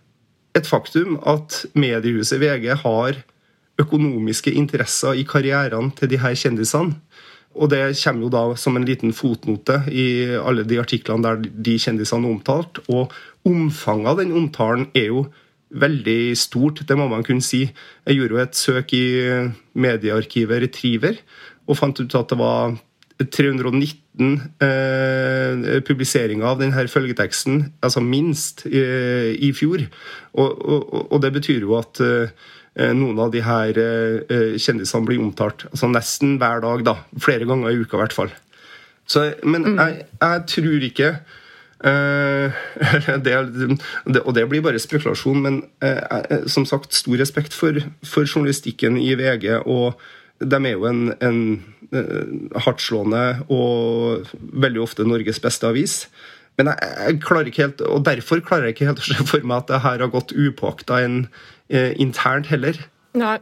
[0.55, 3.23] et faktum at mediehuset VG har
[3.81, 6.95] økonomiske interesser i karrieren til de her kjendisene.
[7.55, 11.75] Og det kommer jo da som en liten fotnote i alle de artiklene der de
[11.79, 12.81] kjendisene er omtalt.
[12.91, 13.13] Og
[13.47, 15.25] omfanget av den omtalen er jo
[15.75, 17.65] veldig stort, det må man kunne si.
[18.05, 19.05] Jeg gjorde jo et søk i
[19.75, 21.19] mediearkivet Retriever
[21.65, 22.75] og fant ut at det var
[23.15, 24.33] 319
[24.63, 29.85] eh, publiseringer av denne følgeteksten, altså minst, eh, i fjor.
[30.35, 35.23] Og, og, og, det betyr jo at eh, noen av de her eh, kjendisene blir
[35.23, 36.97] omtalt altså nesten hver dag, da.
[37.23, 38.35] Flere ganger i uka, i hvert fall.
[39.07, 39.79] Så, men mm.
[39.79, 41.15] jeg, jeg tror ikke
[41.83, 42.51] Eh,
[43.25, 43.33] det,
[44.05, 48.99] det, og det blir bare spekulasjon, men uh, som sagt, stor respekt for, for, journalistikken
[49.01, 49.49] i VG.
[49.65, 49.99] Og
[50.39, 51.41] de er jo en, en
[51.91, 54.31] uh, hardtslående og
[54.65, 56.05] veldig ofte Norges beste avis.
[56.55, 59.43] Men jeg, jeg, klarer ikke helt, og derfor klarer jeg ikke helt å se for
[59.43, 61.25] meg at det her har gått upåakta en
[61.99, 62.77] internt heller.
[63.17, 63.39] Nei.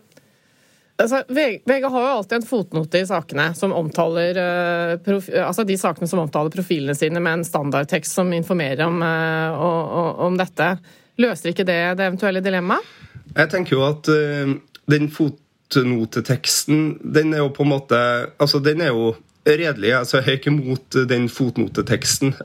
[1.02, 6.08] Altså, VG har jo alltid en fotnote i sakene som omtaler uh, altså de sakene
[6.10, 10.76] som omtaler profilene sine med en standardtekst som informerer om, uh, om dette.
[11.22, 12.86] Løser ikke det det eventuelle dilemmaet?
[13.34, 14.54] Jeg tenker jo at uh,
[14.94, 18.02] den fotnoteteksten, den er jo på en måte
[18.38, 19.16] Altså, den er jo
[19.50, 19.96] redelig.
[19.98, 22.36] Altså, jeg er ikke mot den fotnoteteksten.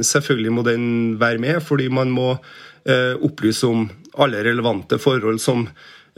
[0.00, 0.86] selvfølgelig må den
[1.20, 2.36] være med, fordi man må
[3.20, 5.66] opplyse om alle relevante forhold som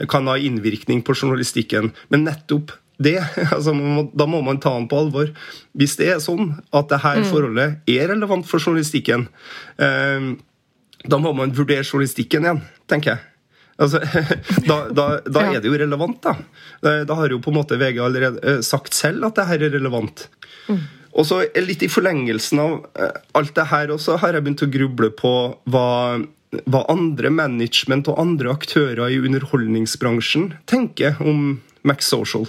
[0.09, 1.91] kan ha innvirkning på journalistikken.
[2.13, 3.17] Men nettopp det,
[3.55, 3.73] altså,
[4.13, 5.31] da må man ta den på alvor.
[5.77, 7.29] Hvis det er sånn at dette mm.
[7.31, 9.27] forholdet er relevant for journalistikken,
[9.81, 10.29] eh,
[11.07, 13.25] da må man vurdere journalistikken igjen, tenker jeg.
[13.77, 14.01] Altså,
[14.69, 16.33] da, da, da er det jo relevant, da.
[17.05, 19.75] Da har jo på en måte VG allerede eh, sagt selv at det her er
[19.77, 20.27] relevant.
[20.67, 20.81] Mm.
[21.17, 24.71] Og så Litt i forlengelsen av eh, alt det her også har jeg begynt å
[24.73, 25.33] gruble på
[25.69, 25.87] hva
[26.67, 31.57] hva andre management og andre aktører i underholdningsbransjen tenker om
[31.87, 32.47] Max Social.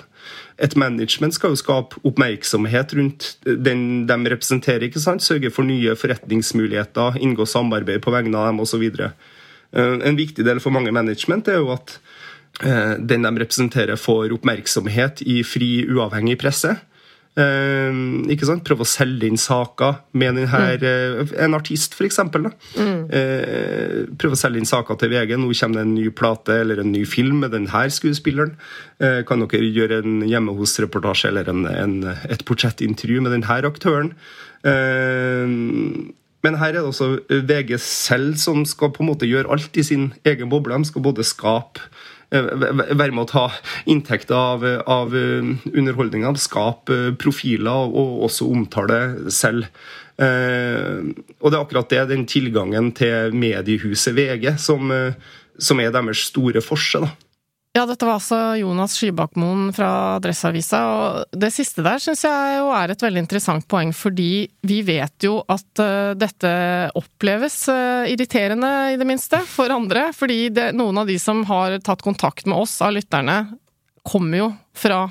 [0.58, 4.86] Et management skal jo skape oppmerksomhet rundt den de representerer.
[4.88, 5.22] ikke sant?
[5.22, 8.86] Sørge for nye forretningsmuligheter, inngå samarbeid på vegne av dem osv.
[8.98, 11.98] Eh, en viktig del for mange management er jo at
[12.62, 16.74] eh, den de representerer, får oppmerksomhet i fri, uavhengig presse.
[17.38, 18.64] Uh, ikke sant?
[18.66, 21.32] Prøve å selge inn saker med denne, mm.
[21.44, 22.18] en artist, f.eks.
[22.26, 23.04] Mm.
[23.12, 25.36] Uh, prøve å selge inn saker til VG.
[25.38, 28.56] Nå kommer det en ny plate eller en ny film med denne skuespilleren.
[28.98, 31.96] Uh, kan dere gjøre en hjemme hos-reportasje eller en, en,
[32.26, 34.14] et portrettintervju med denne aktøren?
[34.58, 37.06] men her er det også
[37.46, 40.74] VG selv som skal på en måte gjøre alt i sin egen boble.
[40.74, 43.44] De skal både skape Eh, være med å ta
[43.88, 49.00] inntekter av, av eh, underholdninga, skape profiler og også omtale
[49.32, 49.68] selv.
[50.20, 54.92] Eh, og det er akkurat det, den tilgangen til mediehuset VG, som,
[55.58, 57.00] som er deres store forse.
[57.04, 57.27] da.
[57.76, 62.70] Ja, dette var altså Jonas Skybakmoen fra Adresseavisa, og det siste der syns jeg jo
[62.74, 66.50] er et veldig interessant poeng, fordi vi vet jo at uh, dette
[66.98, 70.08] oppleves uh, irriterende, i det minste, for andre.
[70.16, 73.42] Fordi det, noen av de som har tatt kontakt med oss av lytterne,
[74.08, 75.04] kommer jo fra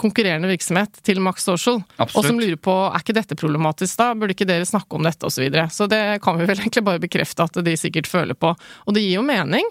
[0.00, 2.16] konkurrerende virksomhet til Max Social, Absolutt.
[2.18, 5.22] og som lurer på er ikke dette problematisk da, burde ikke dere snakke om dette,
[5.22, 5.38] osv.
[5.38, 5.70] Så, videre.
[5.70, 8.50] så det kan vi vel egentlig bare bekrefte at de sikkert føler på.
[8.86, 9.70] Og det gir jo mening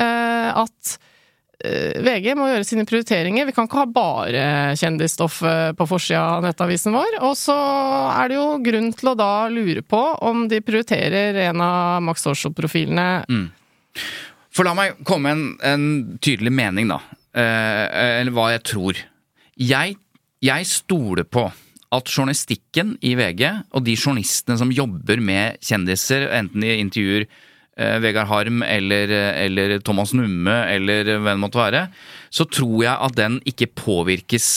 [0.00, 1.12] uh, at Eh,
[1.64, 3.46] VG må gjøre sine prioriteringer.
[3.48, 4.44] Vi kan ikke ha bare
[4.76, 7.18] kjendisstoff eh, på forsida av nettavisen vår.
[7.24, 7.56] Og så
[8.12, 12.26] er det jo grunn til å da lure på om de prioriterer en av Max
[12.28, 13.08] Social-profilene.
[13.32, 13.46] Mm.
[14.56, 17.00] For la meg komme med en, en, tydelig mening, da.
[17.36, 17.84] Eh,
[18.20, 19.00] eller hva jeg tror.
[19.56, 19.96] Jeg,
[20.44, 21.48] jeg stoler på
[21.96, 27.28] at journalistikken i VG, og de journalistene som jobber med kjendiser, enten de intervjuer
[27.78, 29.12] eh, Vegard Harm eller,
[29.46, 31.84] eller, Thomas Numme eller hvem det måtte være,
[32.30, 34.48] så tror jeg at den ikke påvirkes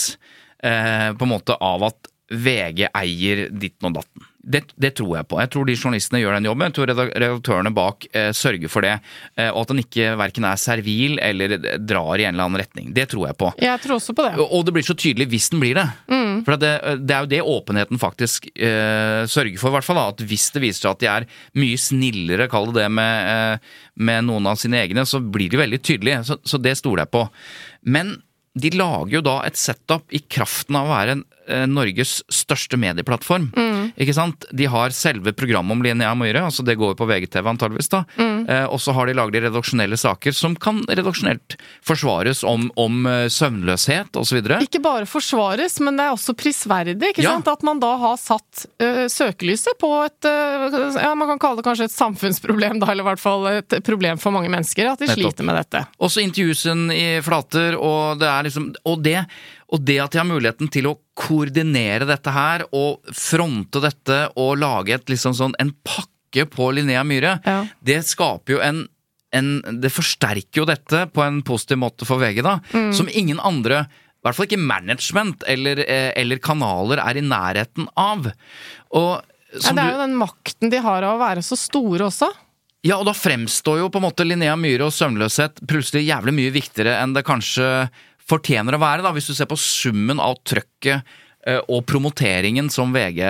[0.64, 4.29] eh, på en måte av at VG eier ditten og datten.
[4.40, 5.38] Det, det, tror jeg på.
[5.42, 6.70] Jeg tror de journalistene gjør den jobben.
[6.70, 8.94] Jeg tror redaktørene bak eh, sørger for det.
[9.36, 12.94] Eh, og at den ikke verken er servil eller drar i en eller annen retning.
[12.96, 13.52] Det tror jeg på.
[13.60, 14.32] Jeg tror også på det.
[14.40, 15.86] Og, og det blir så tydelig hvis den blir det.
[16.08, 16.40] Mm.
[16.48, 16.72] For det,
[17.04, 20.00] det, er jo det åpenheten faktisk eh, sørger for, i hvert fall.
[20.00, 20.16] Da.
[20.16, 21.28] At hvis det viser seg at de er
[21.60, 25.60] mye snillere, kall det det, med, eh, med, noen av sine egne, så blir de
[25.60, 26.24] veldig tydelige.
[26.32, 27.28] Så, så det stoler jeg på.
[27.92, 28.16] Men
[28.60, 31.26] de lager jo da et setup i kraften av å være en,
[31.70, 33.50] Norges største medieplattform.
[33.56, 33.92] Mm.
[34.00, 34.46] Ikke sant?
[34.56, 38.04] De har selve programmet om Linnea Myhre, altså det går på VGTV antageligvis da.
[38.20, 38.46] Mm.
[38.50, 43.28] Eh, og så har de laget redaksjonelle saker som kan redaksjonelt forsvares om, om uh,
[43.32, 44.42] søvnløshet osv.
[44.64, 47.36] Ikke bare forsvares, men det er også prisverdig ikke ja.
[47.36, 47.50] sant?
[47.52, 51.68] at man da har satt uh, søkelyset på et uh, ja, man kan kalle det
[51.68, 54.94] kanskje et samfunnsproblem, da, eller i hvert fall et problem for mange mennesker.
[54.94, 55.26] At de Nettopp.
[55.26, 55.86] sliter med dette.
[56.00, 59.20] Også intervjues i flater, og det er liksom Og det,
[59.74, 64.56] og det at de har muligheten til å koordinere dette her, og fronte dette, og
[64.62, 67.60] lage et liksom sånn en pakke på Linnea Myhre, ja.
[67.84, 68.88] det skaper jo en
[69.30, 72.88] en, det forsterker jo dette på en positiv måte for VG, da, mm.
[72.98, 73.84] som ingen andre
[74.20, 78.26] i hvert fall ikke management eller, eh, eller kanaler er i nærheten av.
[79.00, 79.12] Og,
[79.54, 82.28] ja, det er jo den makten de har av å være så store også.
[82.84, 86.52] Ja, og da fremstår jo på en måte Linnea Myhre og søvnløshet plutselig jævlig mye
[86.56, 87.88] viktigere enn det kanskje
[88.30, 91.02] fortjener å være, da, hvis du ser på summen av trøkket
[91.48, 93.24] eh, og promoteringen som VG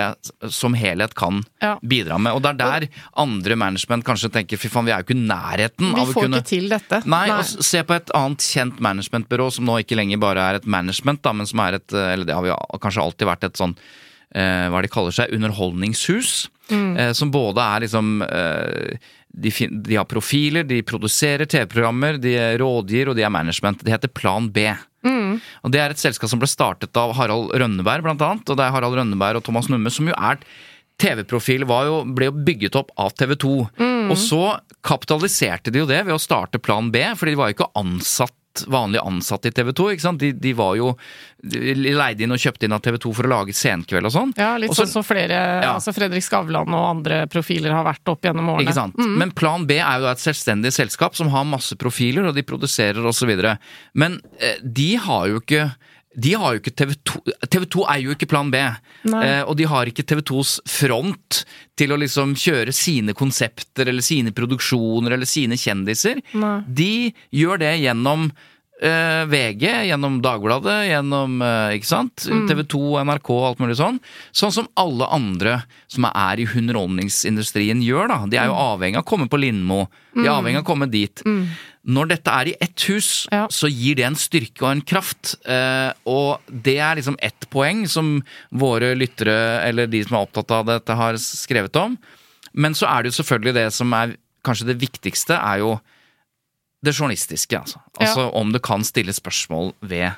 [0.53, 1.75] som helhet kan ja.
[1.81, 2.35] bidra med.
[2.35, 2.88] Og det er der
[3.23, 6.12] andre management kanskje tenker fy faen, vi er jo ikke i nærheten vi av å
[6.12, 7.01] kunne Vi får ikke til dette.
[7.05, 7.39] Nei, Nei.
[7.39, 11.23] Og se på et annet kjent managementbyrå som nå ikke lenger bare er et management,
[11.25, 13.77] da, men som er et Eller det har vi kanskje alltid vært et sånn
[14.35, 16.49] eh, hva de kaller seg, underholdningshus.
[16.69, 16.97] Mm.
[16.97, 23.09] Eh, som både er liksom eh, de, de har profiler, de produserer TV-programmer, de rådgir,
[23.09, 23.83] og de er management.
[23.85, 24.67] Det heter Plan B.
[25.05, 28.50] Og Det er et selskap som ble startet av Harald Rønneberg, blant annet.
[28.50, 30.41] Og det er Harald Rønneberg og Thomas Numme som jo er
[31.00, 33.54] TV-profil ble jo bygget opp av TV 2.
[34.10, 34.41] Og så
[34.85, 38.35] kapitaliserte de jo det ved å starte Plan B, fordi de var jo ikke ansatt
[38.67, 39.87] vanlig ansatte i TV 2.
[39.93, 40.19] ikke sant?
[40.21, 40.93] De, de var jo
[41.39, 44.33] de leide inn og kjøpte inn av TV 2 for å lage Senkveld og sånn.
[44.39, 45.39] Ja, litt sånn som flere
[45.69, 48.67] altså Fredrik Skavlan og andre profiler har vært opp gjennom årene.
[48.67, 49.00] Ikke sant?
[49.00, 52.45] Men Plan B er jo da et selvstendig selskap som har masse profiler, og de
[52.47, 53.31] produserer osv.
[53.93, 55.69] Men eh, de har jo ikke
[56.17, 57.19] de har jo ikke TV 2
[57.53, 58.57] TV 2 er jo ikke Plan B.
[58.57, 61.43] Eh, og de har ikke TV 2s front
[61.77, 66.21] til å liksom kjøre sine konsepter eller sine produksjoner eller sine kjendiser.
[66.33, 66.55] Nei.
[66.65, 66.93] De
[67.35, 68.29] gjør det gjennom
[68.82, 72.25] eh, VG, gjennom Dagbladet, gjennom eh, ikke sant?
[72.50, 74.00] TV 2, NRK og alt mulig sånn.
[74.36, 75.60] Sånn som alle andre
[75.92, 78.19] som er i underholdningsindustrien gjør, da.
[78.30, 79.88] De er jo avhengig av å komme på Lindmo.
[80.15, 81.23] De er avhengig av å komme dit.
[81.90, 83.48] Når dette er i ett hus, Ja.
[83.50, 85.36] så gir det en styrke og en kraft.
[85.48, 88.21] Eh, og det er liksom ett poeng som
[88.52, 91.98] våre lyttere, eller de som er opptatt av dette, har skrevet om.
[92.54, 95.80] Men så er det jo selvfølgelig det som er kanskje det viktigste, er jo
[96.86, 97.60] det journalistiske.
[97.60, 100.12] Altså, altså om det kan stilles spørsmål ved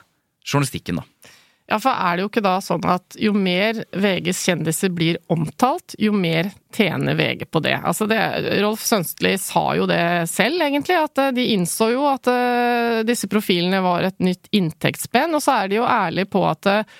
[0.46, 1.32] journalistikken, da.
[1.72, 5.96] Ja, for er det jo ikke da sånn at jo mer VGs kjendiser blir omtalt,
[6.02, 7.78] jo mer tjener VG på det.
[7.78, 8.20] Altså det
[8.60, 13.30] Rolf Sønstli sa jo det selv, egentlig, at eh, de innså jo at eh, disse
[13.32, 17.00] profilene var et nytt inntektsspenn, og så er de jo ærlige på at eh,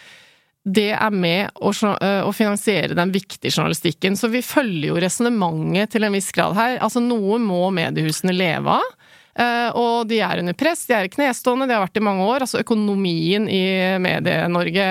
[0.62, 4.14] det er med å, å finansiere den viktige journalistikken.
[4.16, 6.76] Så vi følger jo resonnementet til en viss grad her.
[6.86, 9.01] Altså noe må mediehusene leve av.
[9.36, 12.46] Eh, og de er under press, de er knestående, de har vært i mange år.
[12.46, 13.64] Altså økonomien i
[14.04, 14.88] Medie-Norge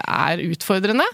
[0.00, 1.06] er utfordrende.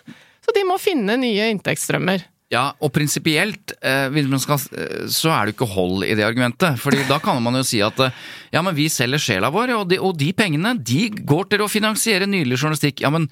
[0.45, 2.27] Så de må finne nye inntektsstrømmer.
[2.47, 6.79] Ja, og prinsipielt eh, eh, så er det ikke hold i det argumentet.
[6.79, 8.21] Fordi da kan man jo si at eh,
[8.55, 11.71] ja, men vi selger sjela vår, og de, og de pengene de går til å
[11.71, 13.03] finansiere nylig journalistikk.
[13.03, 13.27] Ja, men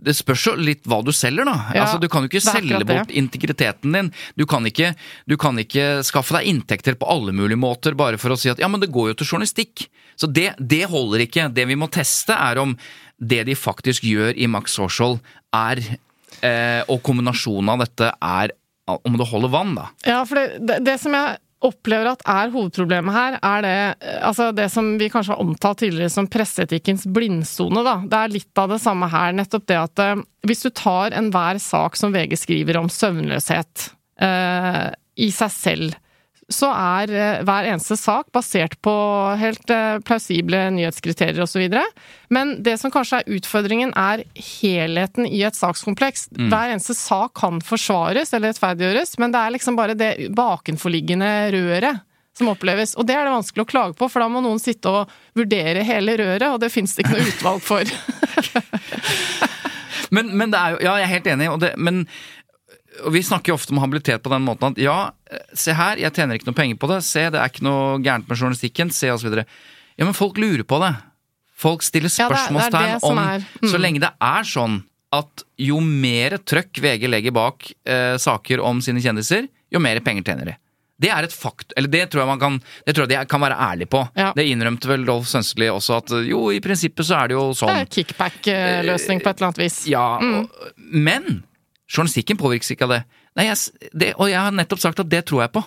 [0.00, 1.54] det spørs jo litt hva du selger, da.
[1.72, 4.12] Ja, altså, du kan jo ikke selge bort integriteten din.
[4.36, 4.92] Du kan, ikke,
[5.24, 8.60] du kan ikke skaffe deg inntekter på alle mulige måter bare for å si at
[8.60, 9.86] ja, men det går jo til journalistikk.
[10.20, 11.48] Så det, det holder ikke.
[11.56, 12.76] Det vi må teste, er om
[13.16, 15.16] det de faktisk gjør i Max Social,
[15.56, 15.80] er
[16.46, 18.56] eh, Og kombinasjonen av dette er
[18.90, 19.86] om det holder vann, da.
[20.02, 23.74] Ja, for det, det, det som jeg opplever at er hovedproblemet her, er det,
[24.24, 27.84] altså det som vi kanskje har omtalt tidligere som presseetikkens blindsone.
[27.86, 27.98] Da.
[28.02, 29.36] Det er litt av det samme her.
[29.36, 33.90] Nettopp det at eh, hvis du tar enhver sak som VG skriver om søvnløshet
[34.24, 34.86] eh,
[35.20, 35.98] i seg selv,
[36.50, 38.92] så er eh, hver eneste sak basert på
[39.40, 41.66] helt eh, plausible nyhetskriterier osv.
[42.34, 46.28] Men det som kanskje er utfordringen, er helheten i et sakskompleks.
[46.36, 52.02] Hver eneste sak kan forsvares eller rettferdiggjøres, men det er liksom bare det bakenforliggende røret
[52.36, 52.96] som oppleves.
[52.98, 55.86] Og det er det vanskelig å klage på, for da må noen sitte og vurdere
[55.86, 57.84] hele røret, og det fins det ikke noe utvalg for.
[60.10, 62.00] Men, men det er jo Ja, jeg er helt enig, det, men
[63.04, 65.10] og vi snakker jo ofte om habilitet på den måten at ja,
[65.56, 68.28] se her, jeg tjener ikke noe penger på det, se, det er ikke noe gærent
[68.28, 69.46] med journalistikken, se, videre.
[69.98, 70.94] Ja, men folk lurer på det.
[71.60, 73.68] Folk stiller er- er spørsmålstegn ja, om mm.
[73.68, 74.82] Så lenge det er sånn
[75.12, 80.22] at jo mer trøkk VG legger bak eh, saker om sine kjendiser, jo mer penger
[80.24, 80.56] tjener de.
[81.00, 83.40] Det er et fakt, eller det tror jeg man kan Det tror jeg de kan
[83.40, 84.02] være ærlig på.
[84.16, 84.32] Ja.
[84.36, 87.72] Det innrømte vel Rolf Sønsteli også, at jo, i prinsippet så er det jo sånn.
[87.72, 89.78] Det er kickback-løsning på et eller annet vis.
[89.88, 90.34] Ja, Mm.
[90.44, 90.50] og,
[90.92, 91.42] men
[91.90, 93.02] journalistikken påvirkes ikke av det.
[93.38, 94.14] Nei, jeg, det.
[94.16, 95.64] Og jeg har nettopp sagt at det tror jeg på.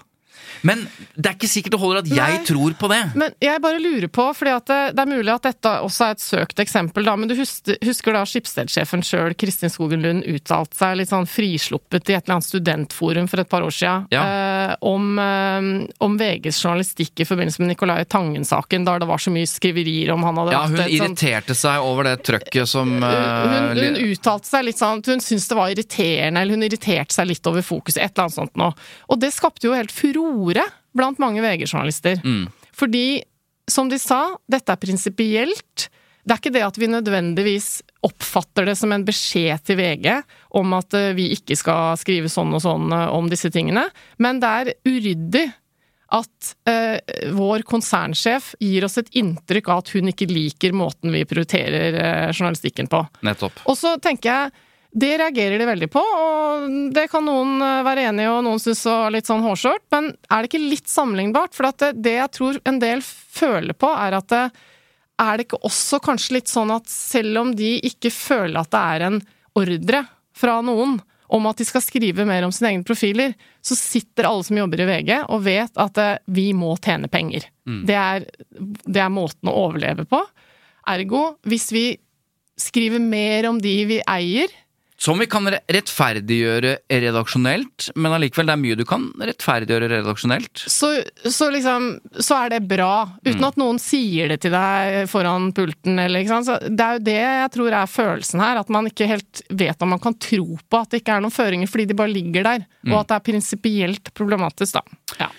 [0.63, 2.43] Men det er ikke sikkert det holder at jeg Nei.
[2.47, 3.01] tror på det.
[3.15, 6.11] Men jeg bare lurer på, fordi at det, det er mulig at dette også er
[6.17, 10.75] et søkt eksempel, da, men du husker, husker da Skipsstedsjefen sjøl, Kristin Skogen Lund, uttalte
[10.77, 14.23] seg litt sånn frisluppet i et eller annet studentforum for et par år siden Ja.
[14.23, 19.31] eh, om, eh, om VGs journalistikk i forbindelse med Nicolai Tangen-saken, da det var så
[19.33, 22.89] mye skriverier om han hadde Ja, hun et sånt- irriterte seg over det trøkket som
[22.93, 26.63] hun, eh, hun uttalte seg litt sånn at hun syntes det var irriterende, eller hun
[26.63, 28.73] irriterte seg litt over fokuset, et eller annet sånt noe.
[29.09, 30.32] Og det skapte jo helt furore
[30.93, 32.19] blant mange VG-journalister.
[32.23, 32.47] Mm.
[32.73, 33.23] Fordi,
[33.69, 35.89] som de sa, dette er prinsipielt.
[36.23, 37.69] Det er ikke det at vi nødvendigvis
[38.07, 40.07] oppfatter det som en beskjed til VG
[40.59, 43.89] om at eh, vi ikke skal skrive sånn og sånn eh, om disse tingene,
[44.23, 45.49] men det er uryddig
[46.13, 46.99] at eh,
[47.33, 52.27] vår konsernsjef gir oss et inntrykk av at hun ikke liker måten vi prioriterer eh,
[52.31, 53.01] journalistikken på.
[53.25, 53.63] Nettopp.
[53.65, 58.07] Og så tenker jeg det reagerer de veldig på, og det kan noen eh, være
[58.11, 61.55] enig i, og noen synes var litt sånn hårsårt, men er det ikke litt sammenlignbart?
[61.57, 64.43] For at det, det jeg tror en del føler på, er at det,
[65.23, 68.83] er det ikke også kanskje litt sånn at selv om de ikke føler at det
[68.93, 69.19] er en
[69.57, 70.05] ordre
[70.37, 70.99] fra noen
[71.33, 73.33] om at de skal skrive mer om sine egne profiler,
[73.65, 77.49] så sitter alle som jobber i VG og vet at eh, vi må tjene penger.
[77.87, 78.27] Det, er,
[78.85, 80.19] det er måten å overleve på.
[80.93, 81.85] Ergo, hvis vi
[82.59, 84.51] skriver mer om de vi eier,
[85.03, 90.63] Som vi kan rettferdiggjøre redaksjonelt, men allikevel, det er mye du kan rettferdiggjøre redaksjonelt.
[90.71, 90.93] så,
[91.27, 91.89] så liksom
[92.23, 93.09] Så er det bra.
[93.25, 96.47] Uten at noen sier det til deg foran pulten, eller ikke sant.
[96.47, 98.61] Så det er jo det jeg tror er følelsen her.
[98.61, 101.35] At man ikke helt vet om man kan tro på at det ikke er noen
[101.35, 102.63] føringer fordi de bare ligger der.
[102.87, 105.01] Og at det er prinsipielt problematisk, da.
[105.19, 105.29] Ja.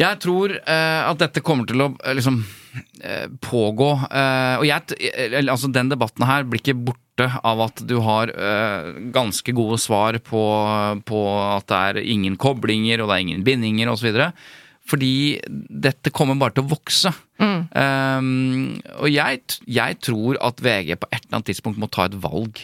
[0.00, 2.40] Jeg tror eh, at dette kommer til å eh, liksom
[3.42, 3.90] pågå.
[4.10, 8.30] eh, og jeg, eh, altså Den debatten her blir ikke borte av at du har
[8.32, 10.42] eh, ganske gode svar på,
[11.04, 11.20] på
[11.56, 14.20] at det er ingen koblinger og det er ingen bindinger osv.
[14.90, 17.12] Fordi dette kommer bare til å vokse.
[17.40, 22.18] Um, og jeg, jeg tror at VG på et eller annet tidspunkt må ta et
[22.20, 22.58] valg.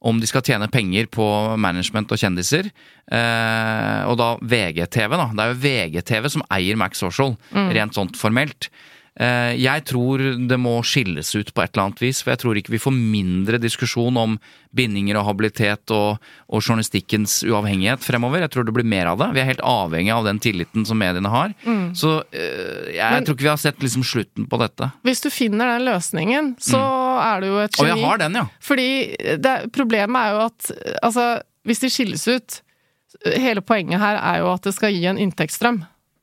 [0.00, 1.24] Om de skal tjene penger på
[1.60, 2.70] management og kjendiser.
[3.12, 5.28] Uh, og da VGTV, da.
[5.28, 8.70] Det er jo VGTV som eier Max Social, rent sånt formelt.
[9.18, 12.56] Eh, jeg tror det må skilles ut på et eller annet vis, for jeg tror
[12.60, 14.36] ikke vi får mindre diskusjon om
[14.72, 18.44] bindinger og habilitet og, og journalistikkens uavhengighet fremover.
[18.46, 19.28] Jeg tror det blir mer av det.
[19.34, 21.52] Vi er helt avhengig av den tilliten som mediene har.
[21.98, 24.92] Så eh, jeg Men- tror ikke vi har sett liksom slutten på dette.
[25.04, 26.78] Hvis du finner den løsningen, så
[27.20, 27.98] er du jo et Og geni.
[28.00, 28.46] jeg har den, ja.
[28.62, 28.88] Fordi
[29.42, 30.70] det, problemet er jo at
[31.02, 31.28] altså,
[31.66, 32.60] hvis de skilles ut
[33.26, 35.80] Hele poenget her er jo at det skal gi en inntektsstrøm.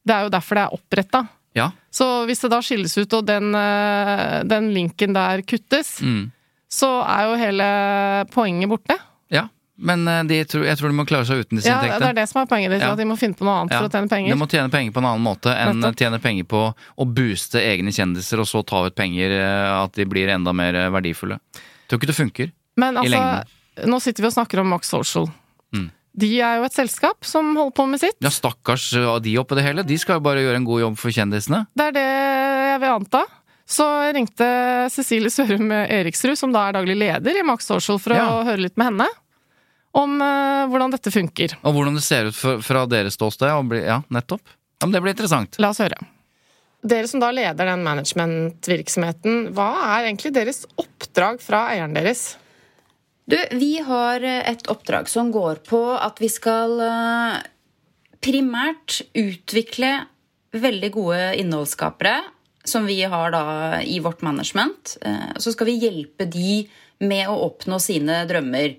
[0.07, 1.19] Det er jo derfor det er oppretta.
[1.57, 1.71] Ja.
[1.91, 6.31] Så hvis det da skilles ut, og den, eh, den linken der kuttes, Mm.
[6.69, 8.97] så er jo hele poenget borte.
[9.33, 9.47] ja.
[9.79, 12.23] Men eh, tror, jeg tror de må klare seg uten disse Ja, det er det
[12.29, 12.93] som er poenget ditt, Ja.
[12.93, 14.33] at de må finne på noe annet Ja, for å tjene penger.
[14.33, 15.95] De må tjene penger på en annen måte enn Nettopp.
[16.01, 16.61] tjene penger på
[16.97, 20.73] å booste egne kjendiser og så ta ut penger, eh, at de blir enda mer
[20.89, 21.37] verdifulle.
[21.37, 21.39] verdifulle.
[21.87, 22.51] Tror ikke det funker.
[22.75, 23.89] Men i altså, lengden.
[23.89, 25.29] nå sitter vi og snakker om Max Social.
[26.17, 28.17] De er jo et selskap som holder på med sitt.
[28.25, 29.83] Ja, stakkars av de oppi det hele.
[29.85, 31.65] De skal jo bare gjøre en god jobb for kjendisene.
[31.77, 33.21] Det er det jeg vil anta.
[33.67, 34.47] Så jeg ringte
[34.93, 38.25] Cecilie Sørum Eriksrud, som da er daglig leder i Max Social, for Ja.
[38.31, 39.07] å høre litt med henne
[39.97, 41.53] om uh, hvordan dette funker.
[41.65, 43.49] Og hvordan det ser ut for, fra deres ståsted.
[43.83, 44.41] Ja, nettopp.
[44.79, 45.57] Ja, men det blir interessant.
[45.59, 45.97] La oss høre.
[46.87, 52.37] Dere som da leder den managementvirksomheten, hva er egentlig deres oppdrag fra eieren deres?
[53.27, 57.39] Du, vi har et oppdrag som går på at vi skal eh,
[58.23, 59.89] primært utvikle
[60.55, 62.21] veldig gode innholdsskapere,
[62.67, 63.43] som vi har da
[63.83, 64.95] i vårt management.
[65.03, 66.61] Eh, Så skal vi hjelpe de
[67.03, 68.77] med å oppnå sine drømmer.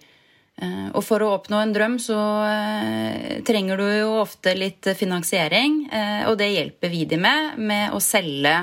[0.64, 2.18] Eh, Og for å oppnå en drøm så
[2.48, 7.92] eh, trenger du jo ofte litt finansiering, eh, og det hjelper vi de med, med
[7.92, 8.62] å selge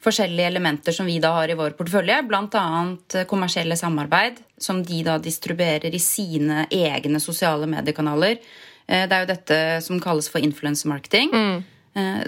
[0.00, 3.24] forskjellige elementer som vi da har i vår portefølje, bl.a.
[3.28, 8.38] kommersielle samarbeid, som de da distribuerer i sine egne sosiale mediekanaler.
[8.86, 11.30] Eh, Det er jo dette som kalles for influence marketing.
[11.32, 11.64] Mm.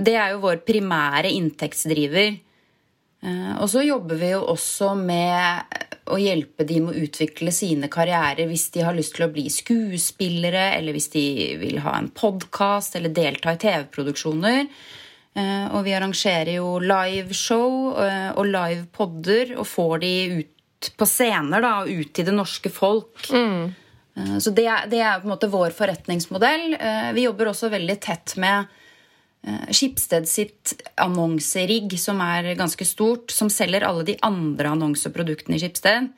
[0.03, 2.37] Det er jo vår primære inntektsdriver.
[3.23, 5.63] Eh, Og så jobber vi jo også med
[6.11, 9.47] å hjelpe de med å utvikle sine karrierer hvis de har lyst til å bli
[9.49, 14.67] skuespillere, eller hvis de vil ha en podkast eller delta i TV-produksjoner.
[15.35, 20.13] Eh, Og vi arrangerer jo liveshow eh, og livepodder og får de
[20.43, 23.29] ut på scener da, og ut til det norske folk.
[23.31, 23.73] Mm.
[24.43, 26.75] Så det er, det er på en måte vår forretningsmodell.
[26.77, 28.67] Eh, Vi jobber også veldig tett med
[29.75, 30.73] Skipsted sitt
[31.03, 36.11] annonserigg, som er ganske stort, som selger alle de andre annonseproduktene i Schibsted.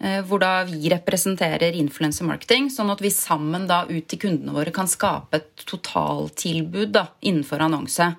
[0.00, 4.54] eh, Hvor da vi representerer influencer marketing, sånn at vi sammen da ut til kundene
[4.54, 8.14] våre kan skape et totaltilbud da, innenfor annonse.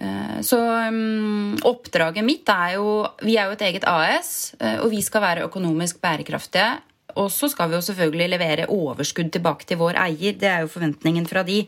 [0.00, 0.58] Eh, Så
[0.90, 5.24] mm, oppdraget mitt er jo Vi er jo et eget AS, eh, og vi skal
[5.26, 6.78] være økonomisk bærekraftige.
[7.18, 10.38] Og så skal vi jo selvfølgelig levere overskudd tilbake til vår eier.
[10.38, 11.64] Det er jo forventningen fra de.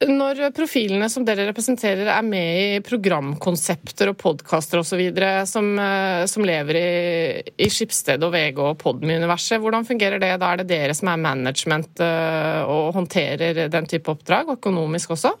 [0.00, 5.02] Når profilene som dere representerer er med i programkonsepter og podkaster osv.
[5.44, 10.32] Som, eh, som lever i, i Skipsted og VG og Podmy-universet, hvordan fungerer det?
[10.40, 15.36] Da er det dere som er management og håndterer den type oppdrag, økonomisk også?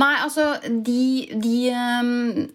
[0.00, 1.00] Nei, altså de,
[1.38, 2.46] de ehm,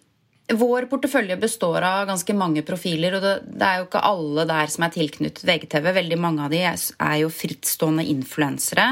[0.49, 4.87] Vår portefølje består av ganske mange profiler, og det, er jo ikke alle der som
[4.87, 5.91] er tilknyttet VGTV.
[5.99, 8.87] Veldig mange av de er, jo frittstående influensere.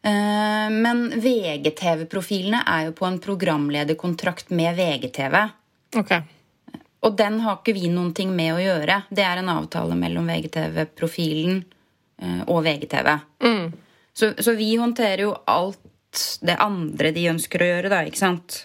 [0.00, 5.36] Eh, men VGTV-profilene er jo på en programlederkontrakt med VGTV.
[6.00, 6.16] Ok.
[7.04, 9.02] Og den har ikke vi noen ting med å gjøre.
[9.12, 11.60] Det er en avtale mellom VGTV-profilen
[12.16, 13.12] eh, og VGTV.
[14.16, 15.84] Så, så vi håndterer jo alt
[16.44, 18.62] det andre de ønsker å gjøre, da, ikke sant?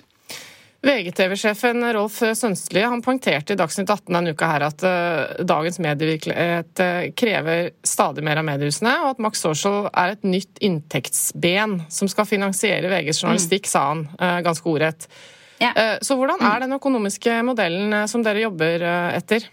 [0.88, 6.84] VGTV-sjefen Rolf Sønstli han poengterte i Dagsnytt 18 denne uka her at uh, dagens medievirkelighet
[6.84, 12.12] uh, krever stadig mer av mediehusene, og at Max Social er et nytt inntektsben som
[12.12, 13.72] skal finansiere VGs journalistikk, mm.
[13.74, 15.10] sa han uh, ganske ordrett.
[15.58, 15.72] Ja.
[16.06, 18.84] Så hvordan er den økonomiske modellen som dere jobber
[19.18, 19.48] etter?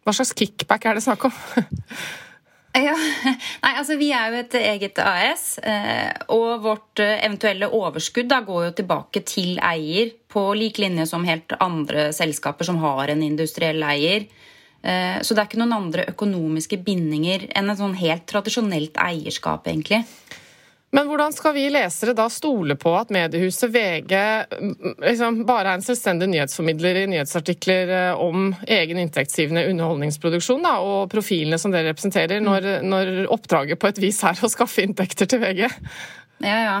[0.00, 1.34] Hva slags kickback er det snakk om?
[2.76, 2.94] Ja,
[3.64, 8.42] nei, altså Vi er jo et eget AS, eh, og vårt eh, eventuelle overskudd da
[8.44, 13.22] går jo tilbake til eier, på lik linje som helt andre selskaper som har en
[13.24, 14.26] industriell eier.
[14.82, 19.70] Eh, så det er ikke noen andre økonomiske bindinger enn et sånn helt tradisjonelt eierskap,
[19.70, 20.02] egentlig.
[20.94, 24.12] Men hvordan skal vi lesere da stole på at mediehuset VG
[24.60, 30.76] mm, liksom bare er en selvstendig nyhetsformidler i nyhetsartikler eh, om egen inntektsgivende underholdningsproduksjon da,
[30.84, 35.28] og profilene som dere representerer, når, når oppdraget på et vis er å skaffe inntekter
[35.30, 35.66] til VG?
[36.44, 36.78] Ja, ja.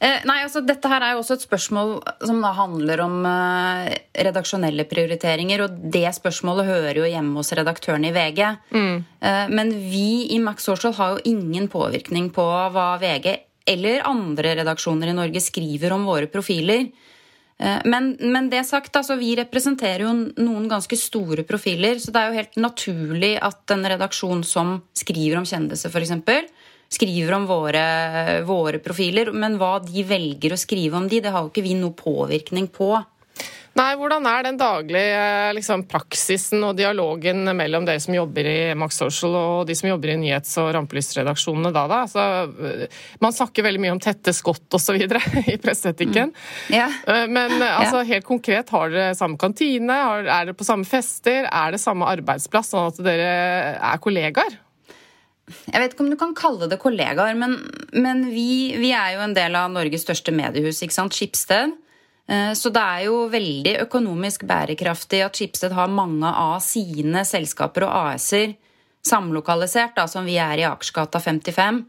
[0.00, 1.94] Eh, nei, altså Dette her er jo også et spørsmål
[2.26, 3.86] som da handler om uh,
[4.26, 5.64] redaksjonelle prioriteringer.
[5.66, 8.42] Og det spørsmålet hører jo hjemme hos redaktørene i VG.
[8.74, 9.00] Mm.
[9.22, 13.32] Uh, men vi i Max Social har jo ingen påvirkning på hva VG
[13.70, 16.90] eller andre redaksjoner i Norge skriver om våre profiler.
[17.62, 22.02] Uh, men, men, det sagt, altså, vi representerer jo noen ganske store profiler.
[22.02, 26.50] Så det er jo helt naturlig at en redaksjon som skriver om kjendiser, f.eks.,
[26.94, 27.84] skriver om våre,
[28.46, 29.32] våre, profiler.
[29.34, 32.70] Men hva de velger å skrive om de, det har jo ikke vi noe påvirkning
[32.72, 32.94] på.
[33.74, 35.22] Nei, Hvordan er den daglige
[35.56, 40.12] liksom, praksisen og dialogen mellom dere som jobber i Max Social og de som jobber
[40.12, 41.82] i nyhets- og rampelysredaksjonene da?
[41.90, 41.98] da?
[42.06, 42.84] Altså,
[43.24, 45.00] man snakker veldig mye om tette skott osv.
[45.54, 46.30] i presseetikken.
[46.70, 46.76] Mm.
[46.78, 49.98] Eh, men altså, helt konkret, har dere samme kantine?
[50.22, 51.50] Er dere på samme fester?
[51.50, 53.32] Er det samme arbeidsplass, sånn at dere
[53.74, 54.60] er kollegaer?
[55.44, 57.58] Jeg vet ikke om du kan kalle det kollegaer, men,
[57.92, 61.16] men vi, vi, er jo en del av Norges største mediehus, ikke sant?
[61.16, 61.74] Skipsted.
[62.26, 67.84] Eh, så det er jo veldig økonomisk bærekraftig at Skipsted har mange av sine selskaper
[67.88, 68.54] og AS-er
[69.04, 71.82] samlokalisert, da, som vi er i Akersgata 55.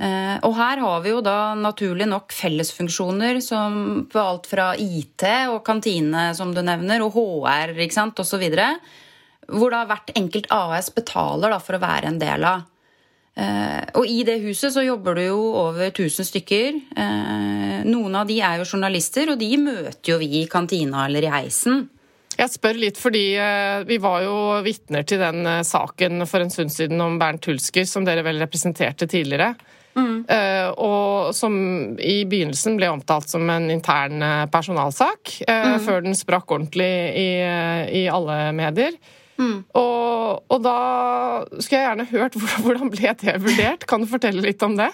[0.00, 5.26] Eh, og her har vi jo da naturlig nok fellesfunksjoner som på alt fra IT
[5.52, 8.46] og kantine, som du nevner, og HR ikke sant, osv.
[9.50, 12.68] Hvor da hvert enkelt AS betaler da, for å være en del av.
[13.38, 16.76] Uh, og i det huset så jobber det jo over 1000 stykker.
[16.96, 21.24] Uh, noen av de er jo journalister, og de møter jo vi i kantina eller
[21.24, 21.86] i heisen.
[22.36, 24.36] Jeg spør litt fordi uh, vi var jo
[24.66, 29.08] vitner til den saken for en stund siden om Bernt Hulsker, som dere vel representerte
[29.10, 29.54] tidligere.
[29.90, 30.22] Mm.
[30.78, 31.54] og som
[31.98, 35.80] i begynnelsen ble omtalt som en intern personalsak, mm.
[35.82, 36.86] før den sprakk ordentlig
[37.18, 37.26] i,
[37.98, 38.94] i alle medier.
[39.40, 39.60] Mm.
[39.80, 40.78] Og, og, da
[41.58, 43.86] skulle jeg gjerne hørt hvordan ble det vurdert?
[43.88, 44.90] Kan du fortelle litt om det?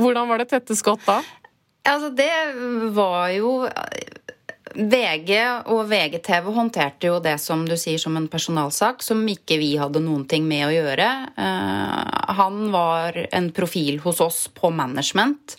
[0.00, 1.20] Hvordan var det tette skott da?
[1.88, 2.32] Altså, det
[2.94, 3.56] var jo
[4.72, 5.32] VG
[5.72, 10.00] og VGTV håndterte jo det som du sier som en personalsak, som ikke vi hadde
[10.04, 11.08] noen ting med å gjøre.
[11.36, 15.58] Uh, han var en profil hos oss på management.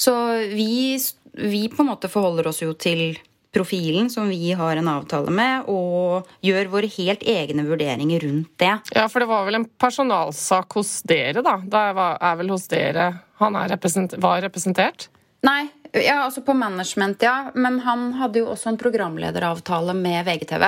[0.00, 0.14] Så
[0.52, 0.98] vi,
[1.34, 3.18] vi på en måte forholder oss jo til
[3.54, 8.76] profilen som vi har en avtale med, og gjør våre helt egne vurderinger rundt det.
[8.94, 11.58] Ja, for det var vel en personalsak hos dere, da?
[11.64, 15.08] Det er vel hos dere han represent var representert?
[15.46, 17.50] Nei, ja, altså på management, ja.
[17.54, 20.66] Men han hadde jo også en programlederavtale med VGTV.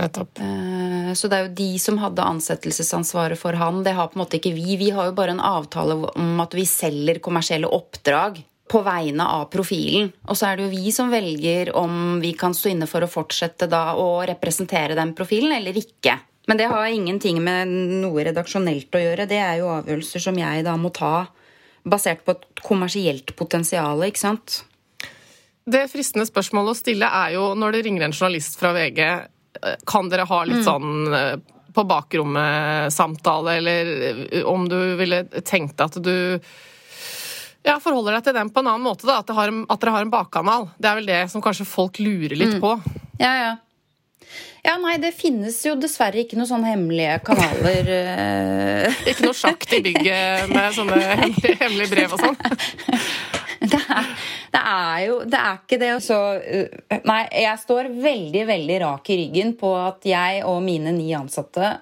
[0.00, 0.40] Nettopp.
[0.40, 3.82] Eh, så det er jo de som hadde ansettelsesansvaret for han.
[3.84, 4.78] Det har på en måte ikke vi.
[4.80, 8.40] Vi har jo bare en avtale om at vi selger kommersielle oppdrag
[8.70, 10.10] på vegne av profilen.
[10.30, 13.10] Og så er det jo vi som velger om vi kan stå inne for å
[13.10, 16.16] fortsette da å representere den profilen eller ikke.
[16.50, 17.70] Men det har ingenting med
[18.02, 19.28] noe redaksjonelt å gjøre.
[19.30, 21.28] Det er jo avgjørelser som jeg da må ta
[21.82, 24.62] basert på et kommersielt potensial, ikke sant.
[25.62, 29.78] Det fristende spørsmålet å stille er jo når det ringer en journalist fra VG, eh,
[29.86, 30.66] kan dere ha litt mm.
[30.66, 31.34] sånn eh,
[31.72, 36.38] på bakrommet-samtale, eller eh, om du ville tenkt at du
[37.62, 39.20] ja, forholder deg til den på en annen måte, da.
[39.22, 40.70] At, har, at, dere har en bakkanal.
[40.78, 42.62] Det er vel det som kanskje folk lurer litt mm.
[42.62, 42.72] på.
[43.22, 43.52] Ja, ja.
[44.62, 47.88] Ja, nei, det finnes jo dessverre ikke noen sånne hemmelige kanaler.
[47.98, 49.00] Eh.
[49.10, 52.38] ikke noe sjakt i bygget med sånne hemmelige, hemmelige brev og sånn?
[53.62, 54.06] Det er,
[54.50, 55.90] det er, jo Det er ikke det.
[56.02, 60.90] Så eh, Nei, jeg står veldig, veldig rak i ryggen på at jeg og mine
[60.96, 61.76] ni ansatte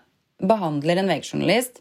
[0.45, 1.81] behandler en VG-journalist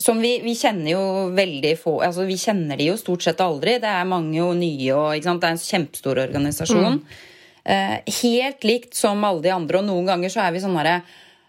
[0.00, 1.02] som vi, vi, kjenner jo
[1.36, 3.76] veldig få altså Vi kjenner de jo stort sett aldri.
[3.82, 6.96] Det er mange og nye, og det er en kjempestor organisasjon.
[6.96, 7.26] Mm.
[7.64, 11.02] Eh, helt likt som alle de andre, og noen ganger så er vi sånn herre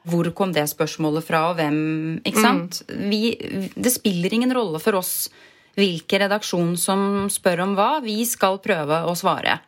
[0.03, 1.77] Hvor kom det spørsmålet fra, og hvem
[2.25, 2.43] Ikke mm.
[2.43, 2.81] sant?
[2.89, 3.07] Mm.
[3.13, 3.21] Vi,
[3.75, 5.31] det spiller ingen rolle for oss
[5.79, 8.01] hvilken redaksjon som spør om hva.
[8.03, 9.61] Vi skal prøve å svare.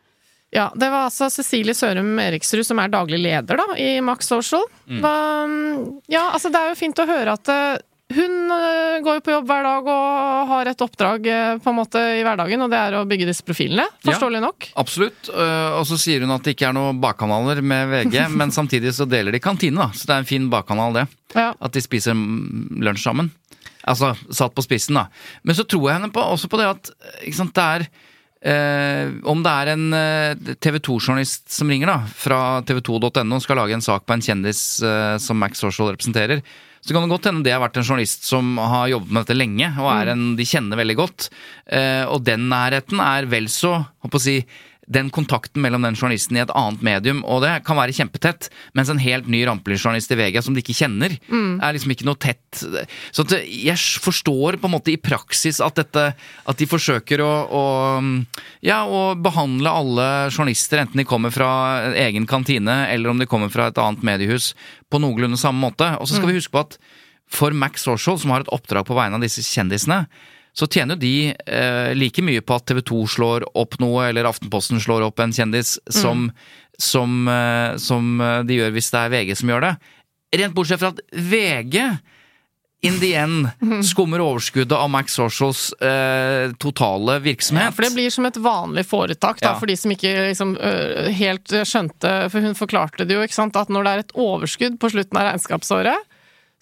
[0.53, 4.67] Ja, det var altså Cecilie Sørum Eriksrud som er daglig leder da, i Max Social.
[4.99, 5.15] Hva,
[6.11, 7.79] ja, altså det er jo fint å høre at eh,
[8.13, 11.77] hun eh, går jo på jobb hver dag og har et oppdrag eh, på en
[11.77, 13.85] måte i hverdagen, og det er å bygge disse profilene.
[14.03, 14.67] Forståelig nok.
[14.83, 15.31] Absolutt.
[15.31, 18.93] øh, Og så sier hun at det ikke er noen bakkanaler med VG, men samtidig
[18.97, 19.89] så deler de kantine, da.
[19.95, 21.07] Så det er en fin bakkanal, det.
[21.33, 21.53] Ja.
[21.57, 23.31] At de spiser lunsj sammen.
[23.83, 25.07] Altså satt på spissen, da.
[25.43, 26.91] Men så tror jeg henne på, også på det at
[27.35, 27.87] sant, det er
[28.53, 33.59] eh, Om det er en eh, TV 2-journalist som ringer, da, fra tv2.no og skal
[33.59, 36.43] lage en sak på en kjendis eh, som Max Social representerer,
[36.83, 39.37] så kan det godt hende det har vært en journalist som har jobbet med dette
[39.37, 41.29] lenge, og er en de kjenner veldig godt.
[41.71, 44.35] Eh, og den nærheten er vel så, håper å si,
[44.87, 48.91] den kontakten mellom den journalisten i et annet medium, og det kan være kjempetett, mens
[48.91, 51.15] en helt ny rampelysjournalist i VG som de ikke kjenner,
[51.63, 52.63] er liksom ikke noe tett.
[53.15, 56.03] Så jeg forstår på en måte i praksis at dette
[56.49, 57.63] At de forsøker å, å
[58.65, 63.51] ja, å behandle alle journalister, enten de kommer fra egen kantine eller om de kommer
[63.53, 64.51] fra et annet mediehus,
[64.91, 65.87] på noenlunde samme måte.
[65.99, 66.77] Og så skal vi huske på at
[67.33, 70.03] for Max Social, som har et oppdrag på vegne av disse kjendisene,
[70.53, 74.29] så tjener jo de eh, like mye på at TV 2 slår opp noe, eller
[74.29, 76.27] Aftenposten slår opp en kjendis, som,
[76.77, 79.73] som, eh, som eh, de gjør hvis det er VG som gjør det.
[80.37, 81.79] Rent bortsett fra at VG
[82.83, 83.47] in the end
[83.87, 87.69] skummer overskuddet av Max Socials eh, totale virksomhet.
[87.69, 89.59] Ja, for det blir som et vanlig foretak, da, Ja.
[89.59, 93.55] for de som ikke liksom, øh, helt skjønte For hun forklarte det jo, ikke sant,
[93.55, 96.09] at når det er et overskudd på slutten av regnskapsåret,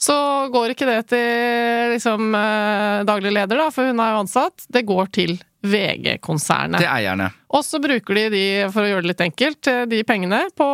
[0.02, 0.18] så
[0.54, 4.66] går ikke det til liksom, øh, daglig leder, da, for hun er jo ansatt.
[4.74, 6.82] Det går til VG-konsernet.
[6.82, 7.28] Til eierne.
[7.54, 8.43] Og så bruker de de,
[8.74, 10.68] for å gjøre det litt enkelt, de pengene på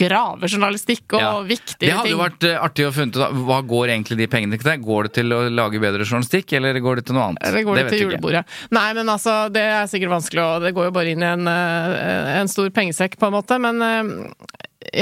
[0.00, 1.30] gravejournalistikk og Ja.
[1.46, 4.58] viktige Det hadde jo vært eh, artig å funnet ut hva går egentlig de pengene
[4.58, 4.82] til.
[4.82, 7.46] Går det til å lage bedre journalistikk, eller går det til noe annet?
[7.46, 8.42] Eller går det, det til julebordet?
[8.42, 8.74] ikke.
[8.80, 11.46] Nei, men altså, det er sikkert vanskelig, og det går jo bare inn i en,
[11.46, 14.12] eh, en stor pengesekk, på en måte, men eh,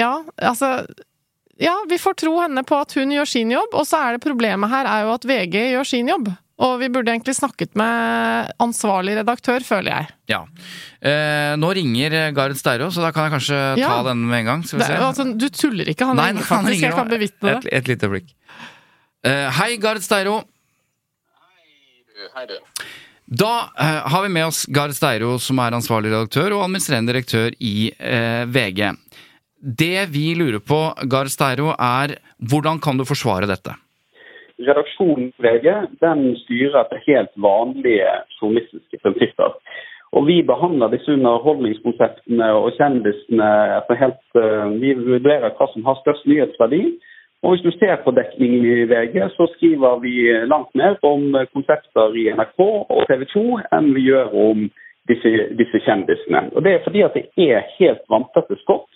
[0.02, 0.84] ja, altså
[1.62, 4.24] Ja, vi får tro henne på at hun gjør sin jobb, og så er det
[4.24, 6.32] problemet her er jo at VG gjør sin jobb.
[6.64, 10.10] Og vi burde egentlig snakket med ansvarlig redaktør, føler jeg.
[10.30, 10.40] Ja.
[11.02, 14.02] Eh, nå ringer Gareth Steiro, så da kan jeg kanskje ta Ja.
[14.06, 14.62] den med en gang.
[14.66, 15.02] Skal vi Det, se.
[15.02, 16.82] altså, du tuller ikke, han Nei, ringer han faktisk.
[16.82, 17.72] Jeg kan bevitne det.
[17.72, 18.30] et lite blikk.
[19.24, 20.44] Eh, hei, Gareth Steiro.
[22.36, 22.54] Hei, du.
[23.26, 27.54] Da eh, har vi med oss Gareth Steiro, som er ansvarlig redaktør og administrerende direktør
[27.58, 28.92] i eh, VG.
[29.64, 32.18] Det vi lurer på, Gahr Steiro, er
[32.50, 33.72] hvordan kan du forsvare dette?
[34.60, 35.68] Redaksjonen VG
[36.04, 39.54] den styrer etter helt vanlige journalistiske prinsipper.
[40.12, 43.48] Og vi behandler disse underholdningskonseptene og kjendisene
[43.78, 46.82] etter helt eh, Vi vurderer hva som har størst nyhetsverdi.
[47.40, 52.12] Og hvis du ser på dekningen i VG, så skriver vi langt mer om konsepter
[52.20, 53.46] i NRK og TV 2
[53.78, 54.68] enn vi gjør om
[55.08, 56.50] disse, disse kjendisene.
[56.52, 58.92] Og det er fordi at det er helt vanntette skott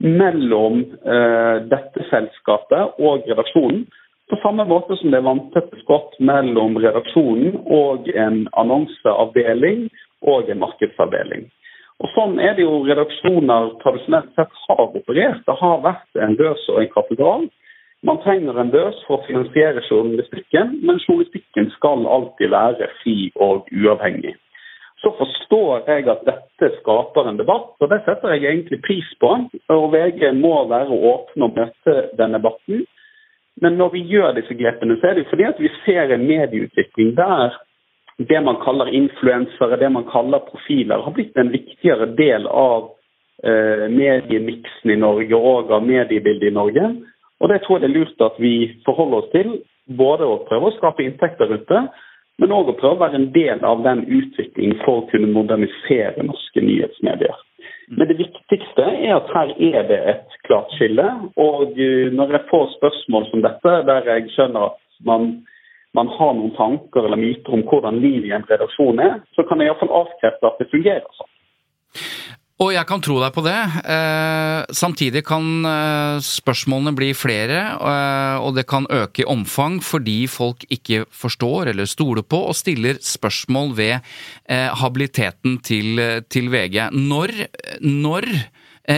[0.00, 3.84] mellom eh, dette selskapet og redaksjonen.
[4.30, 9.88] På samme måte som det er vanntette skott mellom redaksjonen og en annonseavdeling
[10.22, 11.48] og en markedsavdeling.
[12.00, 15.42] Og Sånn er det jo redaksjoner tradisjonelt sett har operert.
[15.44, 17.48] Det har vært en børs og en katedral.
[18.06, 23.68] Man trenger en børs for å finansiere journalistikken, men journalistikken skal alltid være fri og
[23.68, 24.32] uavhengig.
[25.00, 29.30] Så forstår jeg at dette skaper en debatt, og det setter jeg egentlig pris på.
[29.72, 32.84] Og VG må være åpne og møte den debatten.
[33.60, 37.16] Men når vi gjør disse grepene, så er det fordi at vi ser en medieutvikling
[37.16, 37.56] der
[38.28, 42.90] det man kaller influensere, det man kaller profiler, har blitt en viktigere del av
[43.44, 46.90] eh, mediemiksen i Norge og av mediebildet i Norge.
[47.40, 49.54] Og det tror jeg det er lurt at vi forholder oss til.
[49.96, 51.80] Både å prøve å skape inntekter rundt det,
[52.40, 56.24] men òg å prøve å være en del av den utviklingen for å kunne modernisere
[56.24, 57.36] norske nyhetsmedier.
[57.90, 61.06] Men det viktigste er at her er det et klart skille.
[61.42, 65.32] Og eh, når jeg får spørsmål som dette, der jeg skjønner at man,
[65.98, 69.60] man har noen tanker eller myter om hvordan livet i en redaksjon er, så kan
[69.60, 71.32] jeg iallfall avkrefte at det fungerer sånn.
[72.60, 73.56] Og jeg kan tro deg på det.
[73.88, 80.26] Eh, samtidig kan eh, spørsmålene bli flere, eh, og det kan øke i omfang fordi
[80.28, 84.12] folk ikke forstår eller stoler på og stiller spørsmål ved
[84.50, 86.90] habiliteten til, til VG.
[86.92, 87.32] Når,
[87.80, 88.26] når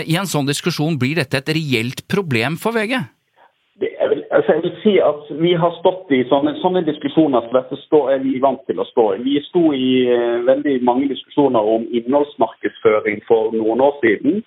[0.08, 2.96] i en sånn diskusjon blir dette et reelt problem for VG?
[4.32, 8.00] Altså jeg vil si at Vi har stått i sånne, sånne diskusjoner som dette stå,
[8.14, 9.22] er vi vant til å stå i.
[9.26, 14.40] Vi sto i uh, veldig mange diskusjoner om innholdsmarkedsføring for noen år siden.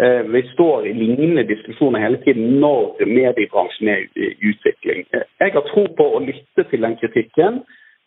[0.00, 5.06] Uh, vi står i lignende diskusjoner hele tiden når mediebransjen er i utvikling.
[5.14, 7.62] Eh, Jeg har tro på å lytte til den kritikken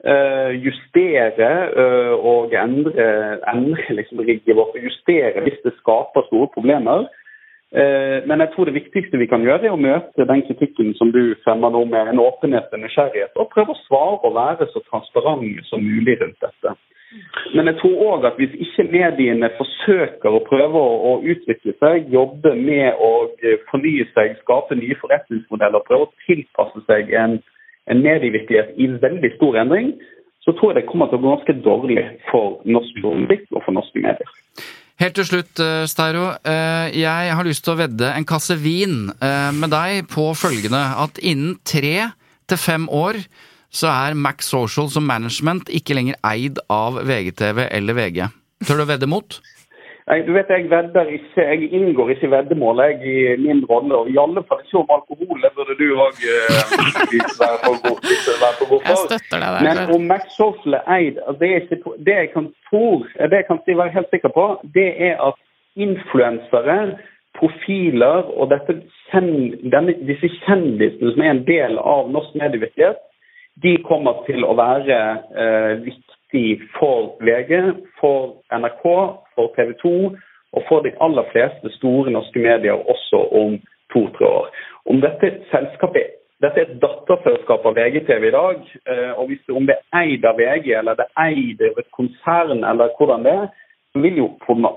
[0.06, 1.48] Uh, justere
[2.20, 3.06] og endre,
[3.50, 7.08] endre liksom, rigget vårt justere hvis det skaper store problemer.
[7.76, 11.12] Eh, Men jeg tror det viktigste vi kan gjøre, er å møte den kritikken som
[11.12, 14.80] du fremmer nå med en åpenhet og nysgjerrighet, og prøve å svare og være så
[14.88, 16.76] transparent som mulig rundt dette.
[17.56, 20.80] Men jeg tror òg at hvis ikke mediene forsøker å prøve
[21.12, 23.12] å, utvikle seg, jobbe med å
[23.44, 27.38] eh, fornye seg, skape nye forretningsmodeller, prøve å tilpasse seg en,
[27.92, 29.94] en medievirkelighet i veldig stor endring,
[30.48, 32.02] så tror jeg det kommer til å gå ganske dårlig
[32.32, 34.36] for norsk journalistikk og for norske medier.
[35.02, 36.30] Helt til slutt, eh, Steiro.
[36.46, 40.80] eh, Jeg har lyst til å vedde en kasse vin eh, med deg på følgende
[41.04, 42.12] at innen tre
[42.48, 43.20] til fem år
[43.76, 48.30] så er Max Social som management ikke lenger eid av VGTV eller VG.
[48.66, 49.42] Tør du å vedde mot?
[50.06, 53.96] Nei, du vet, Jeg vedder ikke, jeg inngår ikke veddemål jeg, i min rolle.
[53.96, 55.40] og I alle fall ikke om alkohol.
[55.42, 56.20] Det burde du òg
[57.42, 57.58] være
[58.60, 59.64] på god for Jeg.
[59.66, 63.60] Men om Max Social er eid det, ikke, det jeg kan for, det jeg kan
[63.82, 64.46] være helt sikker på,
[64.78, 65.42] det er at
[65.76, 66.80] influensere,
[67.40, 68.78] profiler og dette,
[69.12, 73.02] denne, disse kjendisene som er en del av norsk medievirkelighet,
[73.64, 75.00] de kommer til å være
[75.42, 75.90] eh,
[76.36, 78.84] viktig for VG, for NRK,
[79.36, 80.18] for TV 2
[80.56, 83.60] og for de aller fleste store norske medier også om
[83.94, 84.48] to-tre år.
[84.86, 88.58] Om dette selskapet dette er et datterselskap av VGTV i dag.
[88.92, 91.92] eh, og hvis, Om det er eid av VG eller det er eid av et
[91.92, 93.48] konsern, eller hvordan det er,
[93.94, 94.30] så vil jo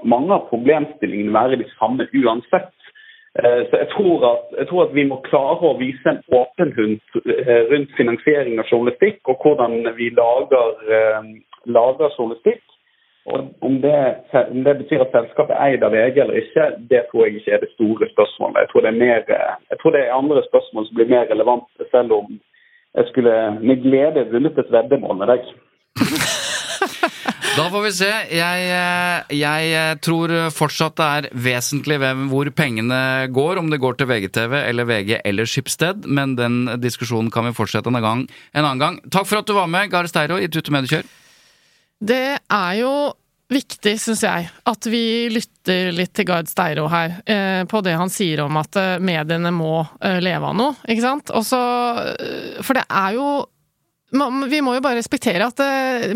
[0.04, 2.74] mange av problemstillingene være de samme uansett.
[3.42, 6.72] Eh, Så jeg tror, at, jeg tror at vi må klare å vise en åpen
[6.78, 10.64] hund eh, rundt finansiering av journalistikk, og hvordan vi lager,
[11.76, 12.64] lager journalistikk.
[13.28, 13.96] Og om det,
[14.54, 17.54] om det betyr at selskapet er eid av VG eller ikke, det tror jeg ikke
[17.56, 18.62] er det store spørsmålet.
[18.62, 19.18] Jeg tror det er, mer,
[19.72, 22.38] jeg tror det er andre spørsmål som blir mer relevante, selv om
[22.98, 25.50] jeg skulle med glede vunnet et veddemål med deg.
[27.58, 28.08] Da får vi se.
[28.30, 28.66] Jeg,
[29.34, 33.00] jeg tror fortsatt det er vesentlig hvem, hvor pengene
[33.34, 37.56] går, om det går til VGTV eller VG eller Skipsted, men den diskusjonen kan vi
[37.56, 39.00] fortsette en, gang, en annen gang.
[39.10, 41.08] Takk for at du var med, Gare Steiro, i Tut og Mediekjør.
[41.98, 42.92] Det er jo
[43.48, 48.12] viktig, syns jeg, at vi lytter litt til Gard Steiro her, eh, på det han
[48.12, 51.32] sier om at eh, mediene må eh, leve av noe, ikke sant?
[51.32, 51.60] Også,
[52.64, 53.28] For det er jo
[54.08, 55.58] vi må jo bare respektere at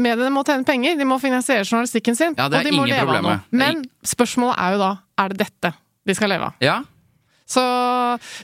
[0.00, 0.94] mediene må tjene penger.
[0.96, 2.32] De må finansiere journalistikken sin.
[2.38, 3.34] Ja, og de må leve av noe.
[3.52, 4.88] Men spørsmålet er jo da
[5.20, 5.72] er det dette
[6.08, 6.62] de skal leve av.
[6.64, 6.78] Ja?
[7.44, 7.60] Så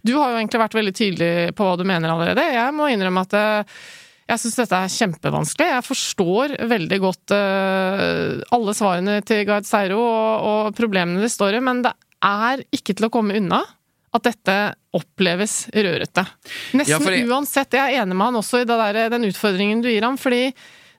[0.04, 2.44] du har jo egentlig vært veldig tydelig på hva du mener allerede.
[2.58, 3.38] Jeg må innrømme at
[4.28, 5.68] jeg syns dette er kjempevanskelig.
[5.72, 11.56] Jeg forstår veldig godt uh, alle svarene til Gard Seiro og, og problemene de står
[11.58, 13.62] i, men det er ikke til å komme unna
[14.14, 14.56] at dette
[14.96, 16.24] oppleves rørete.
[16.76, 17.72] Nesten Ja, fordi- uansett.
[17.76, 20.46] Jeg er enig med han også i det der, den utfordringen du gir ham, fordi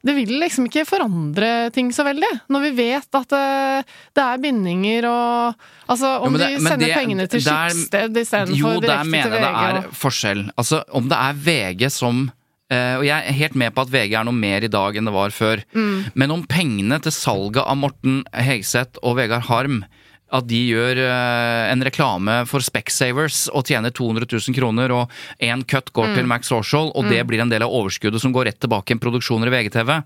[0.05, 3.81] det vil liksom ikke forandre ting så veldig, når vi vet at eh,
[4.15, 8.79] det er bindinger og Altså, om jo, det- de sender det- pengene til skipssted istedenfor
[8.79, 10.43] direkte til VG direkte til mener jeg det er forskjell.
[10.55, 12.31] Altså, om det er VG som
[12.69, 15.13] Og jeg er helt med på at VG er noe mer i dag enn det
[15.15, 15.63] var før.
[15.73, 16.11] Mm.
[16.13, 19.81] Men om pengene til salget av Morten Hegseth og Vegard Harm
[20.29, 25.09] at de gjør eh, en reklame for Specsavers og tjener 200 000 kroner, og
[25.41, 26.15] én cut går Mm.
[26.19, 27.27] til Max Social, og det Mm.
[27.27, 30.03] blir en del av overskuddet som går rett tilbake i produksjoner i VGTV.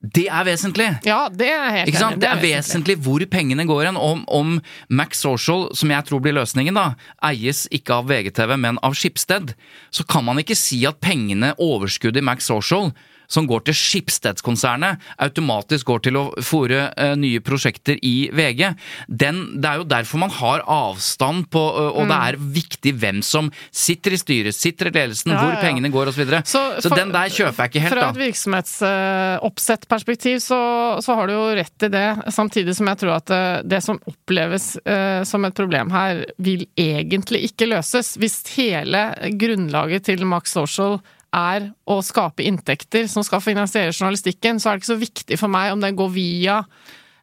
[0.00, 0.86] Det er vesentlig!
[1.04, 2.20] Ja, det er helt enig i.
[2.22, 3.98] Det er vesentlig hvor pengene går hen.
[4.00, 4.54] Om, om
[4.88, 6.94] Max Social, som jeg tror blir løsningen, da,
[7.28, 9.52] eies ikke av VGTV, men av Skipsted,
[9.92, 12.94] så kan man ikke si at pengene, overskuddet i Max Social,
[13.30, 18.64] som går til Skipsstedskonsernet, automatisk går til å fòre eh, nye prosjekter i VG.
[19.08, 22.26] Den, det er jo derfor man har avstand på, og og det Mm.
[22.26, 25.62] er viktig hvem som sitter i styret, sitter i ledelsen, Ja, hvor ja, ja.
[25.62, 26.24] pengene går osv.
[26.42, 28.08] Så, så, for- den der kjøper jeg ikke helt, Fra da.
[28.10, 30.58] et virksomhetsoppsett-perspektiv så,
[31.04, 32.04] så har du jo rett i det,
[32.34, 36.66] samtidig som jeg tror at eh, det som oppleves eh, som et problem her, vil
[36.80, 38.14] egentlig ikke løses.
[38.20, 39.00] Hvis hele
[39.40, 40.98] grunnlaget til Max Social
[41.36, 45.52] er å skape inntekter som skal finansiere journalistikken, så er det ikke så viktig for
[45.52, 46.62] meg om den går via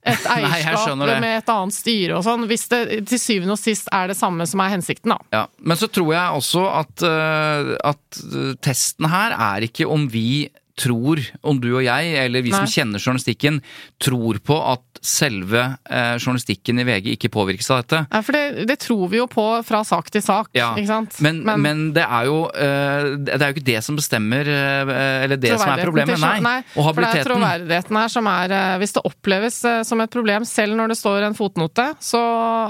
[0.08, 3.90] et eierskap Nei, med et annet styre og sånn, hvis det til syvende og sist
[3.96, 5.20] er det samme som er hensikten, da.
[5.36, 10.08] Ja, Men så tror jeg også at, øh, at øh, testen her er ikke om
[10.12, 10.48] vi
[10.78, 13.62] tror, om du og jeg, eller vi som kjenner journalistikken,
[14.04, 18.02] tror på at selve eh, journalistikken i VG ikke påvirkes av dette.
[18.12, 21.18] Ja, for det, det tror vi jo på fra sak til sak, Ja, ikke sant?
[21.24, 24.92] Men, men, det er jo eh, Det er jo ikke det som bestemmer eh,
[25.26, 26.20] Eller det som er problemet.
[26.22, 26.40] Nei.
[26.44, 26.58] Nei.
[26.76, 26.96] og habiliteten.
[26.98, 30.48] For det er troverdigheten her som er eh, Hvis det oppleves eh, som et problem
[30.48, 32.22] selv når det står en fotnote, så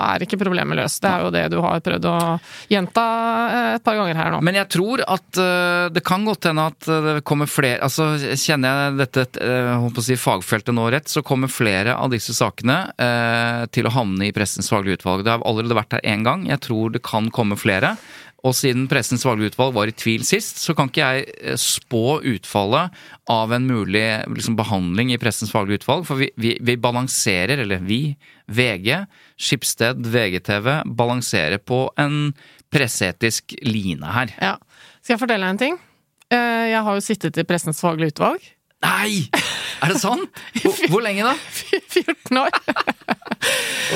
[0.09, 1.01] er ikke problemet løst.
[1.03, 2.17] Det er jo det du har prøvd å
[2.71, 3.05] gjenta
[3.47, 4.41] eh, et par ganger her nå.
[4.45, 5.41] Men jeg tror at
[5.93, 10.03] det kan godt hende at det kommer flere Altså så kjenner jeg dette eh, å
[10.03, 14.33] si, fagfeltet nå rett, så kommer flere av disse sakene eh, til å havne i
[14.35, 15.25] Pressens faglige utvalg.
[15.25, 16.45] Det har allerede vært her én gang.
[16.49, 17.95] Jeg tror det kan komme flere.
[18.45, 22.19] Og siden Pressens faglige utvalg var i tvil sist, så kan ikke jeg eh, spå
[22.35, 22.93] utfallet
[23.33, 26.05] av en mulig liksom, behandling i Pressens faglige utvalg.
[26.09, 28.01] For vi, vi, vi balanserer, eller vi,
[28.47, 28.93] VG,
[29.41, 32.31] Skipsted, VGTV, balanserer på en
[32.73, 34.31] presseetisk line her.
[34.43, 34.55] Ja.
[35.01, 35.77] Skal jeg fortelle deg en ting?
[36.33, 38.43] Eh, Jeg har jo sittet i Pressens faglige utvalg.
[38.85, 39.27] Nei!
[39.81, 40.29] Er det sant?
[40.61, 41.33] Hvor, hvor lenge da?
[41.93, 42.53] 14 år.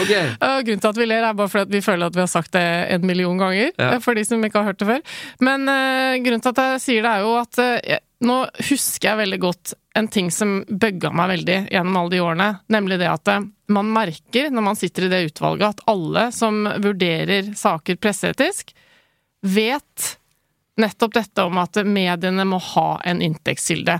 [0.01, 0.11] Ok.
[0.39, 2.61] Grunnen til at vi ler, er bare fordi vi føler at vi har sagt det
[2.93, 3.71] en million ganger.
[3.75, 3.87] Ja.
[3.95, 5.01] eh, For de som ikke har hørt det før.
[5.43, 7.59] Men eh, grunnen til at jeg sier det, er jo at
[7.89, 8.37] jeg, nå
[8.69, 12.47] husker jeg veldig godt en ting som bugga meg veldig gjennom alle de årene.
[12.71, 13.33] Nemlig det at
[13.75, 18.71] man merker når man sitter i det utvalget, at alle som vurderer saker presseetisk,
[19.43, 20.13] vet
[20.81, 23.97] nettopp dette om at mediene må ha en inntektskilde.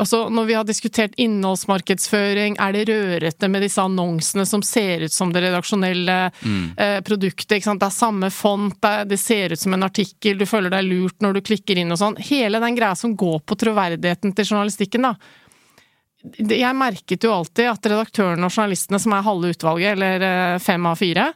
[0.00, 5.14] Altså, når vi har diskutert innholdsmarkedsføring, er det rørete med disse annonsene som ser ut
[5.14, 7.56] som det redaksjonelle eh, produktet?
[7.64, 11.24] Det er samme font, det, det ser ut som en artikkel, du føler deg lurt
[11.24, 12.18] når du klikker inn og sånn.
[12.30, 15.16] Hele den greia som går på troverdigheten til journalistikken, da.
[16.38, 20.86] Jeg merket jo alltid at redaktørene og journalistene, som er halve utvalget, eller eh, fem
[20.88, 21.28] av fire,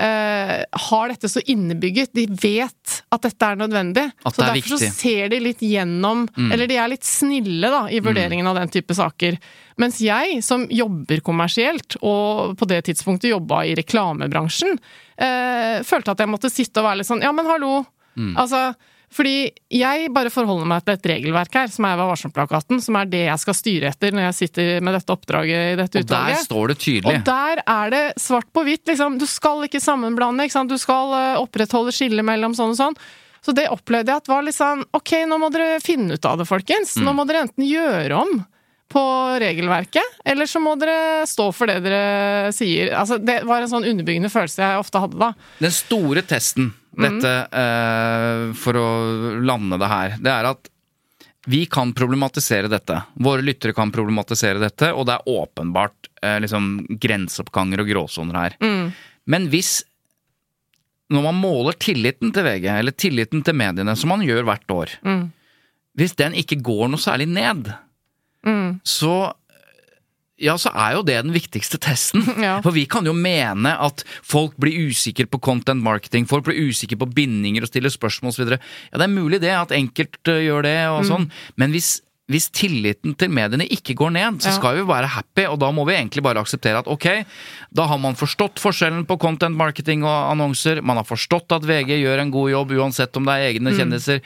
[0.00, 2.12] eh, har dette så innebygget.
[2.16, 4.04] De vet at dette er nødvendig.
[4.22, 7.70] At så det er derfor så ser de litt gjennom Eller de er litt snille
[7.72, 9.38] da, i vurderingen av den type saker.
[9.80, 14.78] Mens jeg, som jobber kommersielt, og på det tidspunktet jobba i reklamebransjen,
[15.16, 17.82] eh, følte at jeg måtte sitte og være litt sånn Ja, men hallo!
[18.36, 18.74] Altså,
[19.12, 23.10] fordi jeg bare forholder meg til et regelverk her, som er Vær varsom-plakaten, som er
[23.12, 26.38] det jeg skal styre etter når jeg sitter med dette oppdraget i dette Og der
[26.40, 27.16] står det tydelig.
[27.20, 29.18] Og der er det svart på hvitt, liksom.
[29.20, 30.72] Du skal ikke sammenblande, ikke sant.
[30.72, 32.98] Du skal eh, opprettholde skillet mellom sånn og sånn.
[33.42, 36.38] Så det opplevde jeg at var litt sånn Ok, nå må dere finne ut av
[36.38, 36.94] det, folkens.
[37.02, 38.36] Nå må dere enten gjøre om
[38.92, 39.02] på
[39.42, 42.92] regelverket, eller så må dere stå for det dere sier.
[42.98, 45.32] Altså, det var en sånn underbyggende følelse jeg ofte hadde da.
[45.62, 48.88] Den store testen, dette eh, for å
[49.40, 50.68] lande det her, det er at
[51.50, 53.00] vi kan problematisere dette.
[53.18, 56.68] Våre lyttere kan problematisere dette, og det er åpenbart uh, liksom
[57.02, 58.54] grenseoppganger og gråsoner her.
[59.26, 59.80] Men hvis
[61.12, 64.94] når man måler tilliten til VG, eller tilliten til mediene, som man gjør hvert år,
[65.98, 67.68] hvis den ikke går noe særlig ned,
[68.84, 69.14] så
[70.42, 72.24] ja, så er jo det den viktigste testen.
[72.42, 72.56] Ja.
[72.64, 76.98] For vi kan jo mene at folk blir usikre på content marketing, folk blir usikre
[76.98, 78.56] på bindinger og stiller spørsmål osv.
[78.56, 81.28] Ja, det er mulig det, at enkelte gjør det og sånn,
[81.60, 82.00] men hvis
[82.32, 84.52] hvis tilliten til mediene ikke går ned, så Ja.
[84.56, 87.26] skal vi være happy, og da må vi egentlig bare akseptere at ok,
[87.74, 91.98] da har man forstått forskjellen på content marketing og annonser, man har forstått at VG
[92.00, 94.22] gjør en god jobb uansett om det er egne kjendiser.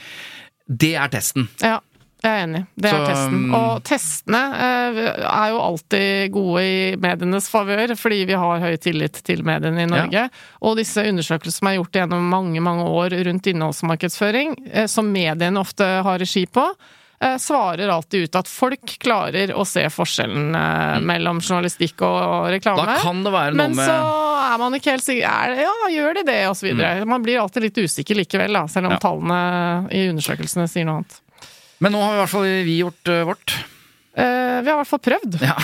[0.69, 1.49] Det er testen.
[1.65, 1.81] Ja,
[2.27, 2.63] jeg er enig.
[2.77, 3.39] Det er Så, testen.
[3.47, 5.01] um, Og testene eh,
[5.31, 9.91] er jo alltid gode i medienes favør, fordi vi har høy tillit til mediene i
[9.91, 10.27] Norge.
[10.63, 15.61] Og disse undersøkelsene som er gjort gjennom mange mange år rundt innholdsmarkedsføring, eh, som mediene
[15.61, 16.65] ofte har regi på,
[17.21, 22.83] eh, svarer alltid ut at folk klarer å se forskjellen eh, mellom journalistikk og reklame.
[22.85, 22.93] Mm.
[22.93, 23.77] Da kan det være noe med...
[23.77, 26.41] Men så er man ikke helt sikker er Ja, gjør de det?
[26.51, 27.05] Og så videre.
[27.09, 28.99] Man blir alltid litt usikker likevel, da, selv om Mm.
[28.99, 29.03] Ja.
[29.03, 31.17] tallene i undersøkelsene sier noe annet.
[31.79, 33.57] Men nå har vi i hvert fall vi gjort uh, vårt.
[34.17, 35.35] Uh, vi har i hvert fall prøvd.
[35.45, 35.57] Ja.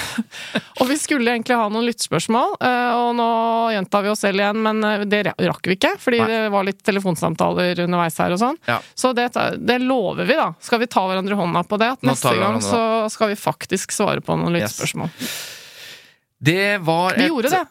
[0.80, 3.26] Og vi skulle egentlig ha noen lyttspørsmål, uh, og nå
[3.74, 6.26] gjentar vi oss selv igjen, men det rakk vi ikke, fordi Nei.
[6.30, 8.58] det var litt telefonsamtaler underveis her og sånn.
[8.66, 8.78] Ja.
[8.98, 9.28] Så det,
[9.60, 10.48] det lover vi, da.
[10.64, 11.90] Skal vi ta hverandre hånda på det?
[11.98, 12.82] At Nå neste gang så
[13.12, 14.72] skal vi faktisk svare på noen Yes.
[14.72, 15.12] lyttspørsmål.
[16.42, 17.64] Det var Vi gjorde det.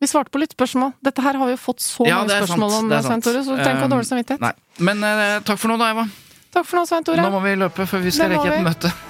[0.00, 0.92] Vi svarte på lyttspørsmål.
[1.04, 3.22] Dette her har vi jo fått så Ja, mange spørsmål sant, om, Svein.
[3.24, 4.42] Tore, så tenk ha Um, dårlig samvittighet.
[4.42, 4.52] Nei.
[4.80, 5.06] Men
[5.46, 6.08] takk for nå, da, Eva.
[6.50, 7.22] Takk for nå, Svein Tore.
[7.22, 8.90] Nå må vi løpe, for vi skal rekke et møte.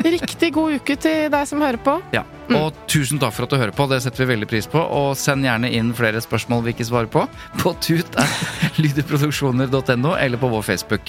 [0.00, 1.92] Riktig god uke til deg som hører på.
[2.14, 2.22] Ja.
[2.56, 4.80] Og tusen takk for at du hører på, det setter vi veldig pris på.
[4.80, 7.20] Og send gjerne inn flere spørsmål vi ikke svarer på,
[7.60, 11.04] på tut.lydeproduksjoner.no eller på vår Facebook.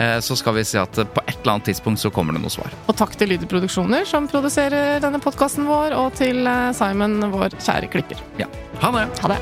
[0.00, 2.52] Eh, Så skal vi si at på et eller annet tidspunkt så kommer det noe
[2.54, 2.70] svar.
[2.88, 7.92] Og takk til Lydeproduksjoner, som produserer denne podkasten vår, og til eh, Simon, vår kjære
[7.92, 8.16] klipper.
[8.40, 8.48] Ja.
[8.80, 9.04] Ha det!
[9.20, 9.40] Ha det.